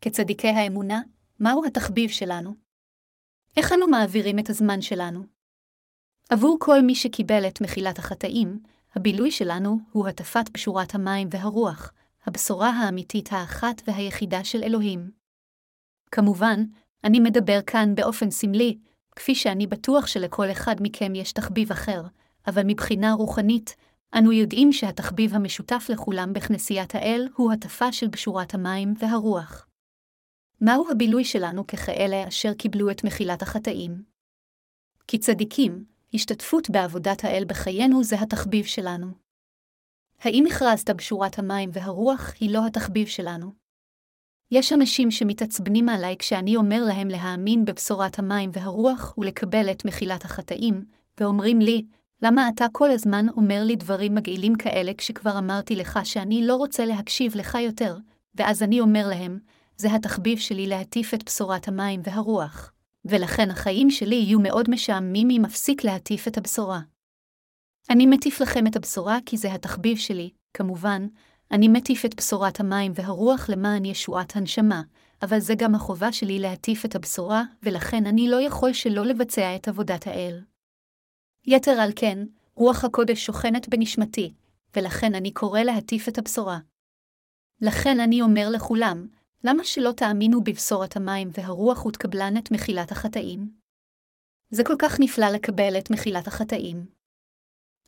[0.00, 1.00] כצדיקי האמונה,
[1.40, 2.54] מהו התחביב שלנו?
[3.56, 5.24] איך אנו מעבירים את הזמן שלנו?
[6.30, 8.62] עבור כל מי שקיבל את מחילת החטאים,
[8.94, 11.92] הבילוי שלנו הוא הטפת בשורת המים והרוח,
[12.26, 15.10] הבשורה האמיתית האחת והיחידה של אלוהים.
[16.10, 16.64] כמובן,
[17.04, 18.78] אני מדבר כאן באופן סמלי,
[19.16, 22.02] כפי שאני בטוח שלכל אחד מכם יש תחביב אחר,
[22.46, 23.76] אבל מבחינה רוחנית,
[24.18, 29.66] אנו יודעים שהתחביב המשותף לכולם בכנסיית האל הוא הטפה של בשורת המים והרוח.
[30.60, 34.02] מהו הבילוי שלנו ככאלה אשר קיבלו את מחילת החטאים?
[35.08, 39.06] כצדיקים, השתתפות בעבודת האל בחיינו זה התחביב שלנו.
[40.20, 43.52] האם הכרזת בשורת המים והרוח היא לא התחביב שלנו?
[44.50, 50.84] יש אנשים שמתעצבנים עליי כשאני אומר להם להאמין בבשורת המים והרוח ולקבל את מחילת החטאים,
[51.20, 51.84] ואומרים לי,
[52.22, 56.84] למה אתה כל הזמן אומר לי דברים מגעילים כאלה כשכבר אמרתי לך שאני לא רוצה
[56.84, 57.96] להקשיב לך יותר,
[58.34, 59.38] ואז אני אומר להם,
[59.76, 62.72] זה התחביב שלי להטיף את בשורת המים והרוח,
[63.04, 66.80] ולכן החיים שלי יהיו מאוד משעממים אם אפסיק להטיף את הבשורה.
[67.90, 71.06] אני מטיף לכם את הבשורה כי זה התחביב שלי, כמובן,
[71.50, 74.82] אני מטיף את בשורת המים והרוח למען ישועת הנשמה,
[75.22, 79.68] אבל זה גם החובה שלי להטיף את הבשורה, ולכן אני לא יכול שלא לבצע את
[79.68, 80.40] עבודת האל.
[81.46, 82.18] יתר על כן,
[82.54, 84.32] רוח הקודש שוכנת בנשמתי,
[84.76, 86.58] ולכן אני קורא להטיף את הבשורה.
[87.60, 89.06] לכן אני אומר לכולם,
[89.44, 93.50] למה שלא תאמינו בבשורת המים והרוח ותקבלן את מחילת החטאים?
[94.50, 96.86] זה כל כך נפלא לקבל את מחילת החטאים.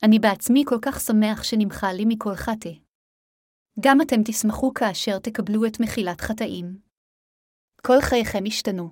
[0.02, 2.70] אני בעצמי כל כך שמח שנמחה לי מכל חטא.
[3.80, 6.78] גם אתם תשמחו כאשר תקבלו את מחילת חטאים.
[7.82, 8.90] כל חייכם ישתנו.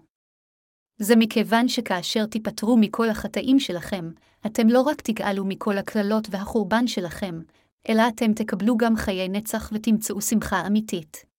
[0.97, 4.11] זה מכיוון שכאשר תיפטרו מכל החטאים שלכם,
[4.47, 7.41] אתם לא רק תגאלו מכל הקללות והחורבן שלכם,
[7.89, 11.32] אלא אתם תקבלו גם חיי נצח ותמצאו שמחה אמיתית.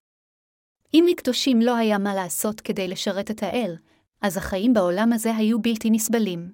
[0.94, 3.76] אם לקדושים לא היה מה לעשות כדי לשרת את האל,
[4.20, 6.52] אז החיים בעולם הזה היו בלתי נסבלים.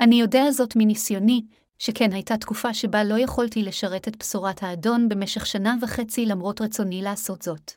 [0.00, 1.46] אני יודע זאת מניסיוני,
[1.78, 7.02] שכן הייתה תקופה שבה לא יכולתי לשרת את בשורת האדון במשך שנה וחצי למרות רצוני
[7.02, 7.72] לעשות זאת.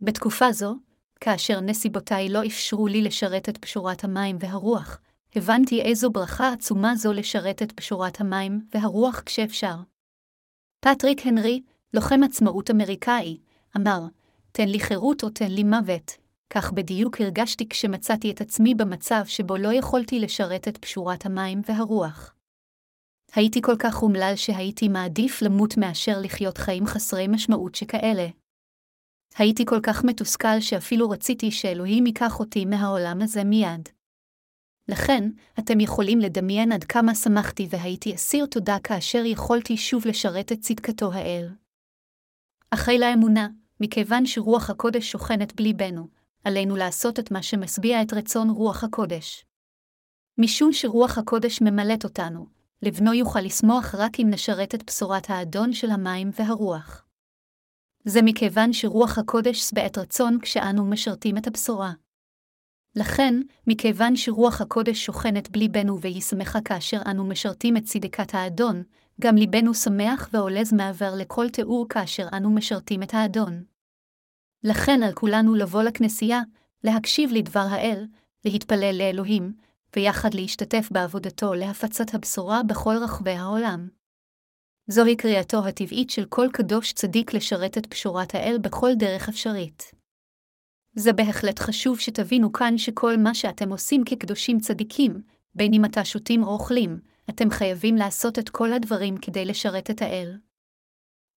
[0.00, 0.74] בתקופה זו,
[1.20, 5.00] כאשר נסיבותיי לא אפשרו לי לשרת את בשורת המים והרוח,
[5.36, 9.76] הבנתי איזו ברכה עצומה זו לשרת את בשורת המים והרוח כשאפשר.
[10.80, 11.62] פטריק הנרי,
[11.94, 13.38] לוחם עצמאות אמריקאי,
[13.76, 14.00] אמר,
[14.56, 16.10] תן לי חירות או תן לי מוות.
[16.50, 22.34] כך בדיוק הרגשתי כשמצאתי את עצמי במצב שבו לא יכולתי לשרת את פשורת המים והרוח.
[23.34, 28.26] הייתי כל כך אומלל שהייתי מעדיף למות מאשר לחיות חיים חסרי משמעות שכאלה.
[29.36, 33.88] הייתי כל כך מתוסכל שאפילו רציתי שאלוהים ייקח אותי מהעולם הזה מיד.
[34.88, 40.60] לכן, אתם יכולים לדמיין עד כמה שמחתי והייתי אסיר תודה כאשר יכולתי שוב לשרת את
[40.60, 41.48] צדקתו האל.
[42.70, 43.48] אחרי לאמונה,
[43.80, 46.08] מכיוון שרוח הקודש שוכנת בליבנו,
[46.44, 49.46] עלינו לעשות את מה שמשביע את רצון רוח הקודש.
[50.38, 52.46] משום שרוח הקודש ממלאת אותנו,
[52.82, 57.04] לבנו יוכל לשמוח רק אם נשרת את בשורת האדון של המים והרוח.
[58.04, 61.92] זה מכיוון שרוח הקודש שבעת רצון כשאנו משרתים את הבשורה.
[62.96, 63.34] לכן,
[63.66, 68.82] מכיוון שרוח הקודש שוכנת בליבנו והיא שמחה כאשר אנו משרתים את צדקת האדון,
[69.20, 73.64] גם ליבנו שמח ועולז מעבר לכל תיאור כאשר אנו משרתים את האדון.
[74.64, 76.40] לכן על כולנו לבוא לכנסייה,
[76.84, 78.06] להקשיב לדבר האל,
[78.44, 79.52] להתפלל לאלוהים,
[79.96, 83.88] ויחד להשתתף בעבודתו להפצת הבשורה בכל רחבי העולם.
[84.86, 89.92] זוהי קריאתו הטבעית של כל קדוש צדיק לשרת את פשורת האל בכל דרך אפשרית.
[90.96, 95.22] זה בהחלט חשוב שתבינו כאן שכל מה שאתם עושים כקדושים צדיקים,
[95.54, 97.00] בין אם אתה שותים או אוכלים,
[97.30, 100.38] אתם חייבים לעשות את כל הדברים כדי לשרת את האל.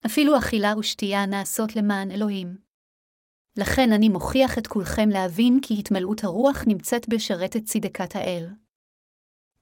[0.06, 2.58] אפילו אכילה ושתייה נעשות למען אלוהים.
[3.58, 8.48] לכן אני מוכיח את כולכם להבין כי התמלאות הרוח נמצאת בשרת את צדקת האל.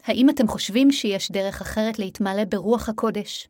[0.04, 3.50] האם אתם חושבים שיש דרך אחרת להתמלא ברוח הקודש?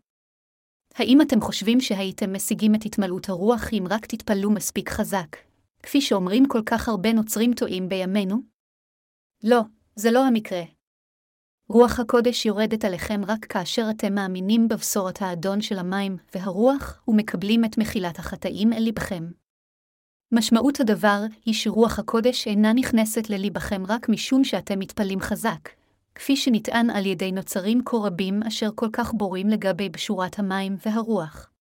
[0.95, 5.37] האם אתם חושבים שהייתם משיגים את התמלאות הרוח אם רק תתפללו מספיק חזק,
[5.83, 8.37] כפי שאומרים כל כך הרבה נוצרים טועים בימינו?
[9.43, 9.61] לא,
[9.95, 10.74] זה לא המקרה.
[11.69, 17.77] רוח הקודש יורדת עליכם רק כאשר אתם מאמינים בבשורת האדון של המים והרוח ומקבלים את
[17.77, 19.23] מחילת החטאים אל לבכם.
[20.31, 25.69] משמעות הדבר היא שרוח הקודש אינה נכנסת ללבכם רק משום שאתם מתפללים חזק,
[26.15, 31.51] כפי שנטען על ידי נוצרים כה רבים אשר כל כך בורים לגבי בשורת המים והרוח.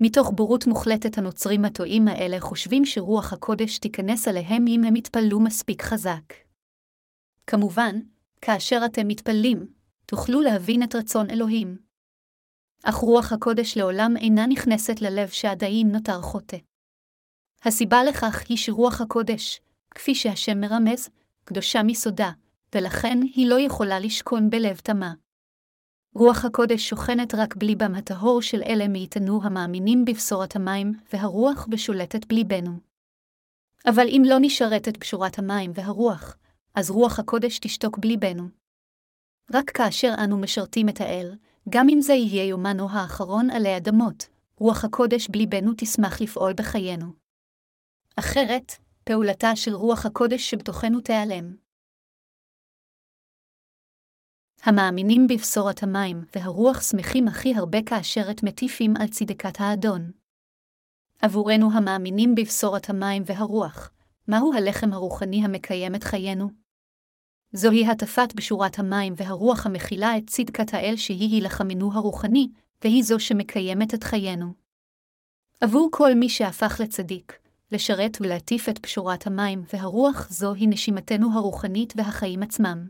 [0.00, 5.82] מתוך בורות מוחלטת הנוצרים הטועים האלה חושבים שרוח הקודש תיכנס עליהם אם הם יתפללו מספיק
[5.82, 6.34] חזק.
[7.46, 8.00] כמובן,
[8.40, 9.66] כאשר אתם מתפללים,
[10.06, 11.78] תוכלו להבין את רצון אלוהים.
[12.84, 16.56] אך רוח הקודש לעולם אינה נכנסת ללב שעדיין נותר חוטא.
[17.64, 21.08] הסיבה לכך היא שרוח הקודש, כפי שהשם מרמז,
[21.44, 22.30] קדושה מסודה,
[22.74, 25.12] ולכן היא לא יכולה לשכון בלב תמה.
[26.14, 32.72] רוח הקודש שוכנת רק בליבם הטהור של אלה מאיתנו המאמינים בבשורת המים, והרוח בשולטת בליבנו.
[33.86, 36.36] אבל אם לא נשרת את בשורת המים והרוח,
[36.74, 38.48] אז רוח הקודש תשתוק בליבנו.
[39.54, 41.36] רק כאשר אנו משרתים את האל,
[41.68, 47.06] גם אם זה יהיה יומנו האחרון עלי אדמות, רוח הקודש בליבנו תשמח לפעול בחיינו.
[48.16, 48.72] אחרת,
[49.04, 51.56] פעולתה של רוח הקודש שבתוכנו תיעלם.
[54.62, 60.10] המאמינים בבשורת המים והרוח שמחים הכי הרבה כאשר את מטיפים על צדקת האדון.
[61.22, 63.90] עבורנו המאמינים בבשורת המים והרוח,
[64.30, 66.50] מהו הלחם הרוחני המקיים את חיינו?
[67.52, 72.48] זוהי הטפת בשורת המים והרוח המכילה את צדקת האל שהיא לחמנו הרוחני,
[72.84, 74.54] והיא זו שמקיימת את חיינו.
[75.60, 77.38] עבור כל מי שהפך לצדיק,
[77.72, 82.88] לשרת ולהטיף את פשורת המים והרוח זוהי נשימתנו הרוחנית והחיים עצמם.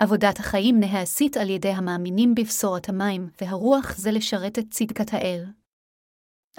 [0.00, 5.44] עבודת החיים נעשית על ידי המאמינים בבשורת המים והרוח זה לשרת את צדקת האל.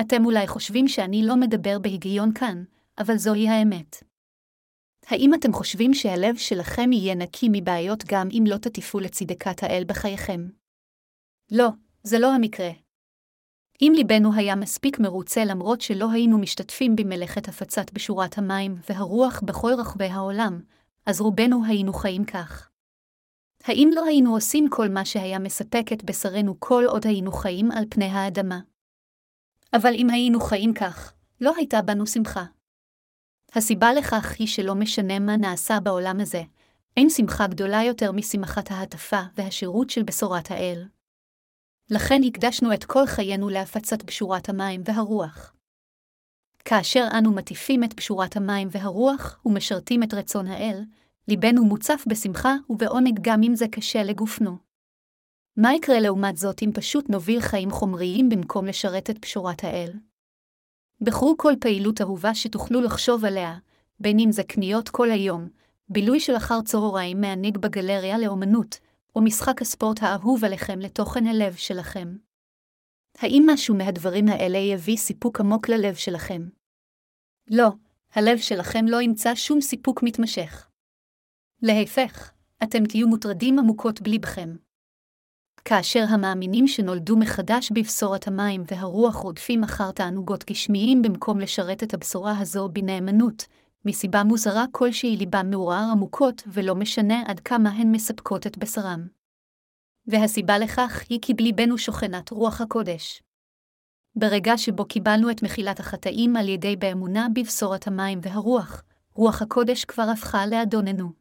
[0.01, 2.63] אתם אולי חושבים שאני לא מדבר בהיגיון כאן,
[2.99, 4.03] אבל זוהי האמת.
[5.05, 10.49] האם אתם חושבים שהלב שלכם יהיה נקי מבעיות גם אם לא תטיפו לצדקת האל בחייכם?
[11.51, 11.69] לא,
[12.03, 12.69] זה לא המקרה.
[13.81, 19.71] אם ליבנו היה מספיק מרוצה למרות שלא היינו משתתפים במלאכת הפצת בשורת המים והרוח בכל
[19.77, 20.61] רחבי העולם,
[21.05, 22.69] אז רובנו היינו חיים כך.
[23.63, 27.83] האם לא היינו עושים כל מה שהיה מספק את בשרנו כל עוד היינו חיים על
[27.89, 28.59] פני האדמה?
[29.73, 32.45] אבל אם היינו חיים כך, לא הייתה בנו שמחה.
[33.55, 36.41] הסיבה לכך היא שלא משנה מה נעשה בעולם הזה,
[36.97, 40.85] אין שמחה גדולה יותר משמחת ההטפה והשירות של בשורת האל.
[41.89, 45.53] לכן הקדשנו את כל חיינו להפצת בשורת המים והרוח.
[46.65, 50.83] כאשר אנו מטיפים את בשורת המים והרוח ומשרתים את רצון האל,
[51.27, 54.57] ליבנו מוצף בשמחה ובעונג גם אם זה קשה לגופנו.
[55.57, 59.91] מה יקרה לעומת זאת אם פשוט נוביל חיים חומריים במקום לשרת את בשורת האל?
[61.01, 63.57] בחרו כל פעילות אהובה שתוכלו לחשוב עליה,
[63.99, 65.49] בין אם זה קניות כל היום,
[65.89, 68.79] בילוי של אחר צהריים מענג בגלריה לאומנות,
[69.15, 72.17] או משחק הספורט האהוב עליכם לתוכן הלב שלכם.
[73.17, 76.49] האם משהו מהדברים האלה יביא סיפוק עמוק ללב שלכם?
[77.47, 77.69] לא,
[78.13, 80.69] הלב שלכם לא ימצא שום סיפוק מתמשך.
[81.61, 82.31] להפך,
[82.63, 84.55] אתם תהיו מוטרדים עמוקות בליבכם.
[85.65, 92.39] כאשר המאמינים שנולדו מחדש בבשורת המים והרוח רודפים אחר תענוגות גשמיים במקום לשרת את הבשורה
[92.39, 93.45] הזו בנאמנות,
[93.85, 99.07] מסיבה מוזרה כלשהי ליבם מעורער עמוקות ולא משנה עד כמה הן מספקות את בשרם.
[100.07, 103.21] והסיבה לכך היא כי בליבנו שוכנת רוח הקודש.
[104.15, 108.83] ברגע שבו קיבלנו את מחילת החטאים על ידי באמונה בבשורת המים והרוח,
[109.13, 111.11] רוח הקודש כבר הפכה לאדוננו.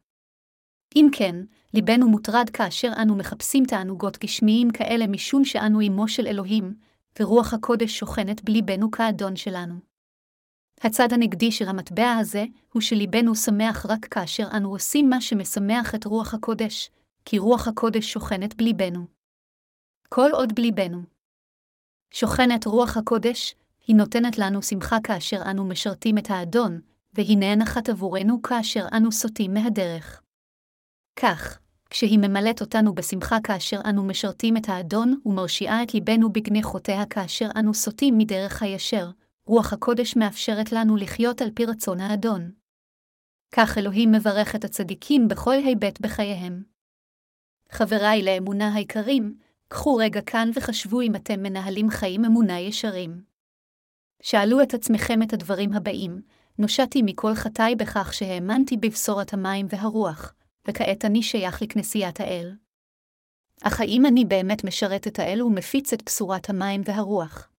[0.95, 1.35] אם כן,
[1.73, 6.73] ליבנו מוטרד כאשר אנו מחפשים תענוגות גשמיים כאלה משום שאנו אמו של אלוהים,
[7.19, 9.75] ורוח הקודש שוכנת בליבנו כאדון שלנו.
[10.81, 16.05] הצד הנגדי של המטבע הזה, הוא שליבנו שמח רק כאשר אנו עושים מה שמשמח את
[16.05, 16.91] רוח הקודש,
[17.25, 19.05] כי רוח הקודש שוכנת בליבנו.
[20.09, 21.01] כל עוד בליבנו.
[22.11, 23.55] שוכנת רוח הקודש,
[23.87, 26.81] היא נותנת לנו שמחה כאשר אנו משרתים את האדון,
[27.13, 30.21] והיא נאנחת עבורנו כאשר אנו סוטים מהדרך.
[31.21, 31.59] כך,
[31.89, 37.49] כשהיא ממלאת אותנו בשמחה כאשר אנו משרתים את האדון, ומרשיעה את ליבנו בגני חוטאיה כאשר
[37.55, 39.09] אנו סוטים מדרך הישר,
[39.45, 42.51] רוח הקודש מאפשרת לנו לחיות על פי רצון האדון.
[43.51, 46.63] כך אלוהים מברך את הצדיקים בכל היבט בחייהם.
[47.69, 53.23] חבריי לאמונה היקרים, קחו רגע כאן וחשבו אם אתם מנהלים חיים אמונה ישרים.
[54.21, 56.21] שאלו את עצמכם את הדברים הבאים,
[56.59, 60.33] נושעתי מכל חטאי בכך שהאמנתי בבשורת המים והרוח,
[60.67, 62.55] וכעת אני שייך לכנסיית האל.
[63.63, 67.49] אך האם אני באמת משרת את האל ומפיץ את בשורת המים והרוח?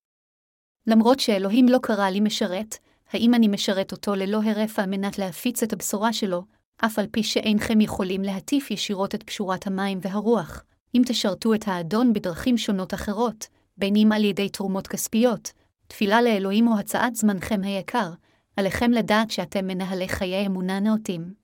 [0.86, 2.76] למרות שאלוהים לא קרא לי משרת,
[3.12, 6.44] האם אני משרת אותו ללא הרף על מנת להפיץ את הבשורה שלו,
[6.84, 12.12] אף על פי שאינכם יכולים להטיף ישירות את פשורת המים והרוח, אם תשרתו את האדון
[12.12, 13.46] בדרכים שונות אחרות,
[13.76, 15.52] בין אם על ידי תרומות כספיות,
[15.86, 18.12] תפילה לאלוהים או הצעת זמנכם היקר,
[18.56, 21.39] עליכם לדעת שאתם מנהלי חיי אמונה נאותים.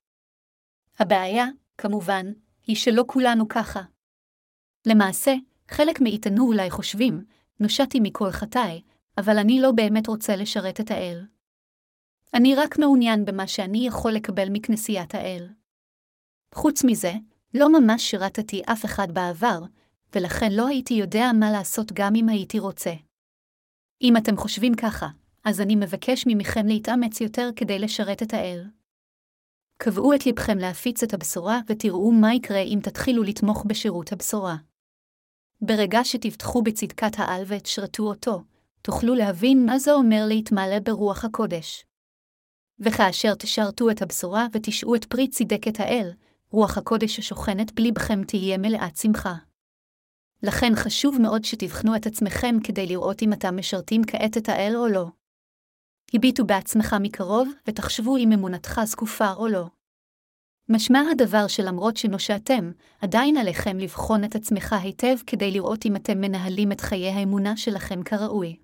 [0.99, 1.47] הבעיה,
[1.79, 2.27] כמובן,
[2.67, 3.83] היא שלא כולנו ככה.
[4.87, 5.35] למעשה,
[5.69, 7.25] חלק מאיתנו אולי חושבים,
[7.61, 8.83] נושעתי מכל חטאי,
[9.19, 11.27] אבל אני לא באמת רוצה לשרת את האל.
[12.35, 15.49] אני רק מעוניין במה שאני יכול לקבל מכנסיית האל.
[16.55, 17.13] חוץ מזה,
[17.55, 19.63] לא ממש שירתתי אף אחד בעבר,
[20.15, 22.93] ולכן לא הייתי יודע מה לעשות גם אם הייתי רוצה.
[24.03, 25.09] אם אתם חושבים ככה,
[25.45, 28.65] אז אני מבקש ממכם להתאמץ יותר כדי לשרת את האל.
[29.79, 34.57] קבעו את לבכם להפיץ את הבשורה ותראו מה יקרה אם תתחילו לתמוך בשירות הבשורה.
[35.61, 38.43] ברגע שתבטחו בצדקת העל ותשרתו אותו,
[38.83, 41.85] תוכלו להבין מה זה אומר להתמלא ברוח הקודש.
[42.81, 46.11] וכאשר תשרתו את הבשורה ותשעו את פרי צדקת האל,
[46.51, 49.35] רוח הקודש השוכנת בלבכם תהיה מלאת שמחה.
[50.43, 54.89] לכן חשוב מאוד שתבחנו את עצמכם כדי לראות אם אתם משרתים כעת את האל או
[54.89, 55.07] לא.
[56.15, 59.67] הביטו בעצמך מקרוב, ותחשבו אם אמונתך זקופה או לא.
[60.69, 66.73] משמע הדבר שלמרות שנושעתם, עדיין עליכם לבחון את עצמך היטב כדי לראות אם אתם מנהלים
[66.73, 68.57] את חיי האמונה שלכם כראוי.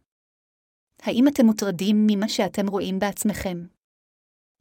[1.03, 3.67] האם אתם מוטרדים ממה שאתם רואים בעצמכם?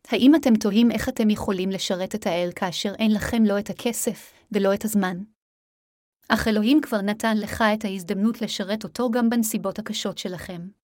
[0.08, 4.34] האם אתם תוהים איך אתם יכולים לשרת את האל כאשר אין לכם לא את הכסף
[4.52, 5.18] ולא את הזמן?
[6.30, 10.81] אך אלוהים כבר נתן לך את ההזדמנות לשרת אותו גם בנסיבות הקשות שלכם.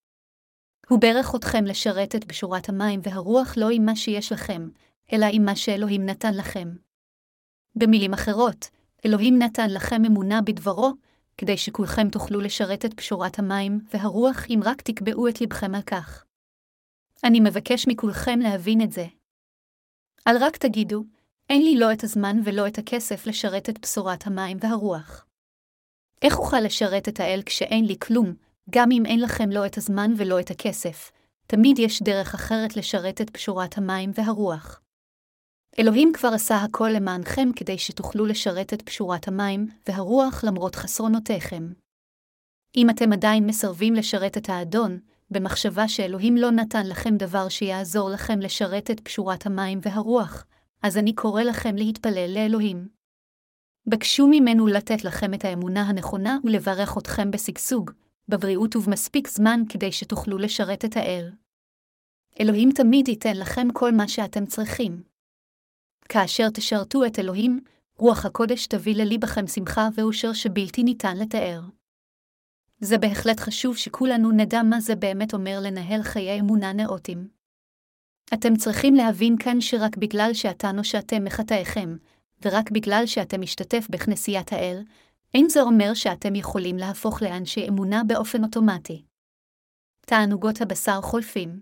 [0.89, 4.69] הוא ברך אתכם לשרת את בשורת המים והרוח לא עם מה שיש לכם,
[5.13, 6.67] אלא עם מה שאלוהים נתן לכם.
[7.75, 8.69] במילים אחרות,
[9.05, 10.93] אלוהים נתן לכם אמונה בדברו,
[11.37, 16.25] כדי שכולכם תוכלו לשרת את בשורת המים והרוח אם רק תקבעו את לבכם על כך.
[17.23, 19.05] אני מבקש מכולכם להבין את זה.
[20.27, 21.03] אל רק תגידו,
[21.49, 25.25] אין לי לא את הזמן ולא את הכסף לשרת את בשורת המים והרוח.
[26.21, 28.33] איך אוכל לשרת את האל כשאין לי כלום,
[28.69, 31.11] גם אם אין לכם לא את הזמן ולא את הכסף?
[31.47, 34.81] תמיד יש דרך אחרת לשרת את בשורת המים והרוח.
[35.79, 41.71] אלוהים כבר עשה הכל למענכם כדי שתוכלו לשרת את פשורת המים והרוח למרות חסרונותיכם.
[42.77, 44.99] אם אתם עדיין מסרבים לשרת את האדון,
[45.31, 50.45] במחשבה שאלוהים לא נתן לכם דבר שיעזור לכם לשרת את פשורת המים והרוח,
[50.83, 52.87] אז אני קורא לכם להתפלל לאלוהים.
[53.87, 57.91] בקשו ממנו לתת לכם את האמונה הנכונה ולברך אתכם בשגשוג,
[58.29, 61.31] בבריאות ובמספיק זמן כדי שתוכלו לשרת את האל.
[62.39, 65.03] אלוהים תמיד ייתן לכם כל מה שאתם צריכים.
[66.09, 67.59] כאשר תשרתו את אלוהים,
[67.97, 71.61] רוח הקודש תביא לליבכם שמחה ואושר שבלתי ניתן לתאר.
[72.79, 77.27] זה בהחלט חשוב שכולנו נדע מה זה באמת אומר לנהל חיי אמונה נאותים.
[78.33, 81.97] אתם צריכים להבין כאן שרק בגלל שאתה נושעתם מחטאיכם,
[82.45, 84.83] ורק בגלל שאתם משתתף בכנסיית האל,
[85.33, 89.05] אין זה אומר שאתם יכולים להפוך לאנשי אמונה באופן אוטומטי.
[90.01, 91.59] תענוגות הבשר חולפים.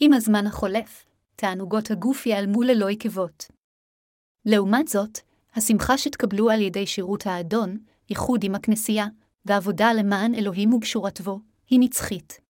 [0.00, 1.06] עם הזמן החולף,
[1.36, 3.44] תענוגות הגוף ייעלמו ללא עקבות.
[4.44, 5.18] לעומת זאת,
[5.54, 7.78] השמחה שתקבלו על ידי שירות האדון,
[8.10, 9.06] איחוד עם הכנסייה,
[9.44, 11.40] ועבודה למען אלוהים ובשורתו,
[11.70, 12.40] היא נצחית.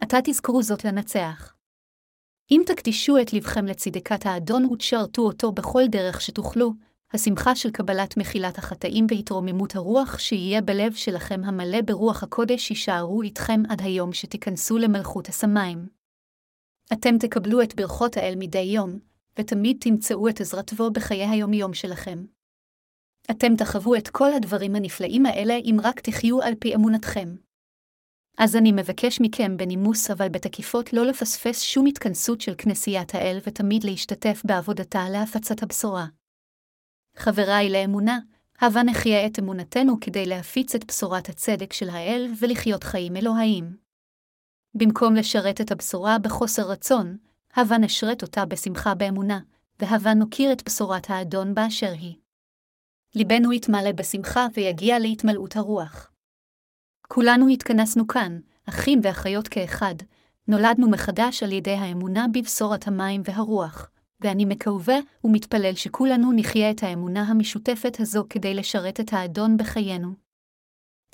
[0.00, 1.54] עתה תזכרו זאת לנצח.
[2.50, 6.72] אם תקדישו את לבכם לצדקת האדון ותשרתו אותו בכל דרך שתוכלו,
[7.14, 13.62] השמחה של קבלת מחילת החטאים והתרוממות הרוח שיהיה בלב שלכם המלא ברוח הקודש יישארו איתכם
[13.68, 15.88] עד היום שתיכנסו למלכות השמיים.
[16.92, 18.98] אתם תקבלו את ברכות האל מדי יום,
[19.38, 22.24] ותמיד תמצאו את עזרתו בחיי היום-יום שלכם.
[23.30, 27.36] אתם תחוו את כל הדברים הנפלאים האלה אם רק תחיו על פי אמונתכם.
[28.38, 33.84] אז אני מבקש מכם בנימוס אבל בתקיפות לא לפספס שום התכנסות של כנסיית האל ותמיד
[33.84, 36.06] להשתתף בעבודתה להפצת הבשורה.
[37.16, 38.18] חבריי לאמונה,
[38.60, 43.76] הבה נחיה את אמונתנו כדי להפיץ את בשורת הצדק של האל ולחיות חיים אלוהיים.
[44.74, 47.16] במקום לשרת את הבשורה בחוסר רצון,
[47.54, 49.40] הבה נשרת אותה בשמחה באמונה,
[49.80, 52.16] והבה נוקיר את בשורת האדון באשר היא.
[53.14, 56.10] ליבנו יתמלא בשמחה ויגיע להתמלאות הרוח.
[57.08, 58.38] כולנו התכנסנו כאן,
[58.68, 59.94] אחים ואחיות כאחד,
[60.48, 63.90] נולדנו מחדש על ידי האמונה בבשורת המים והרוח,
[64.24, 70.08] ואני מקווה ומתפלל שכולנו נחיה את האמונה המשותפת הזו כדי לשרת את האדון בחיינו.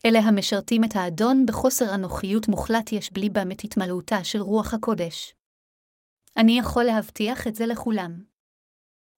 [0.07, 5.35] אלה המשרתים את האדון בחוסר אנוכיות מוחלט יש בלי בם את התמלאותה של רוח הקודש.
[6.37, 8.23] אני יכול להבטיח את זה לכולם.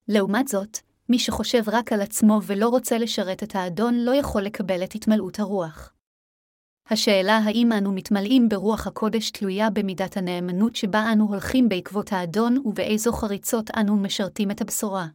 [0.09, 0.78] לעומת זאת,
[1.09, 5.38] מי שחושב רק על עצמו ולא רוצה לשרת את האדון לא יכול לקבל את התמלאות
[5.38, 5.91] הרוח.
[6.91, 13.12] השאלה האם אנו מתמלאים ברוח הקודש תלויה במידת הנאמנות שבה אנו הולכים בעקבות האדון ובאיזו
[13.12, 15.07] חריצות אנו משרתים את הבשורה.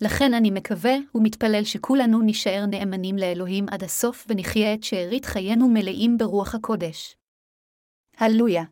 [0.00, 6.18] לכן אני מקווה ומתפלל שכולנו נישאר נאמנים לאלוהים עד הסוף ונחיה את שארית חיינו מלאים
[6.18, 7.16] ברוח הקודש.
[8.16, 8.62] הללויה.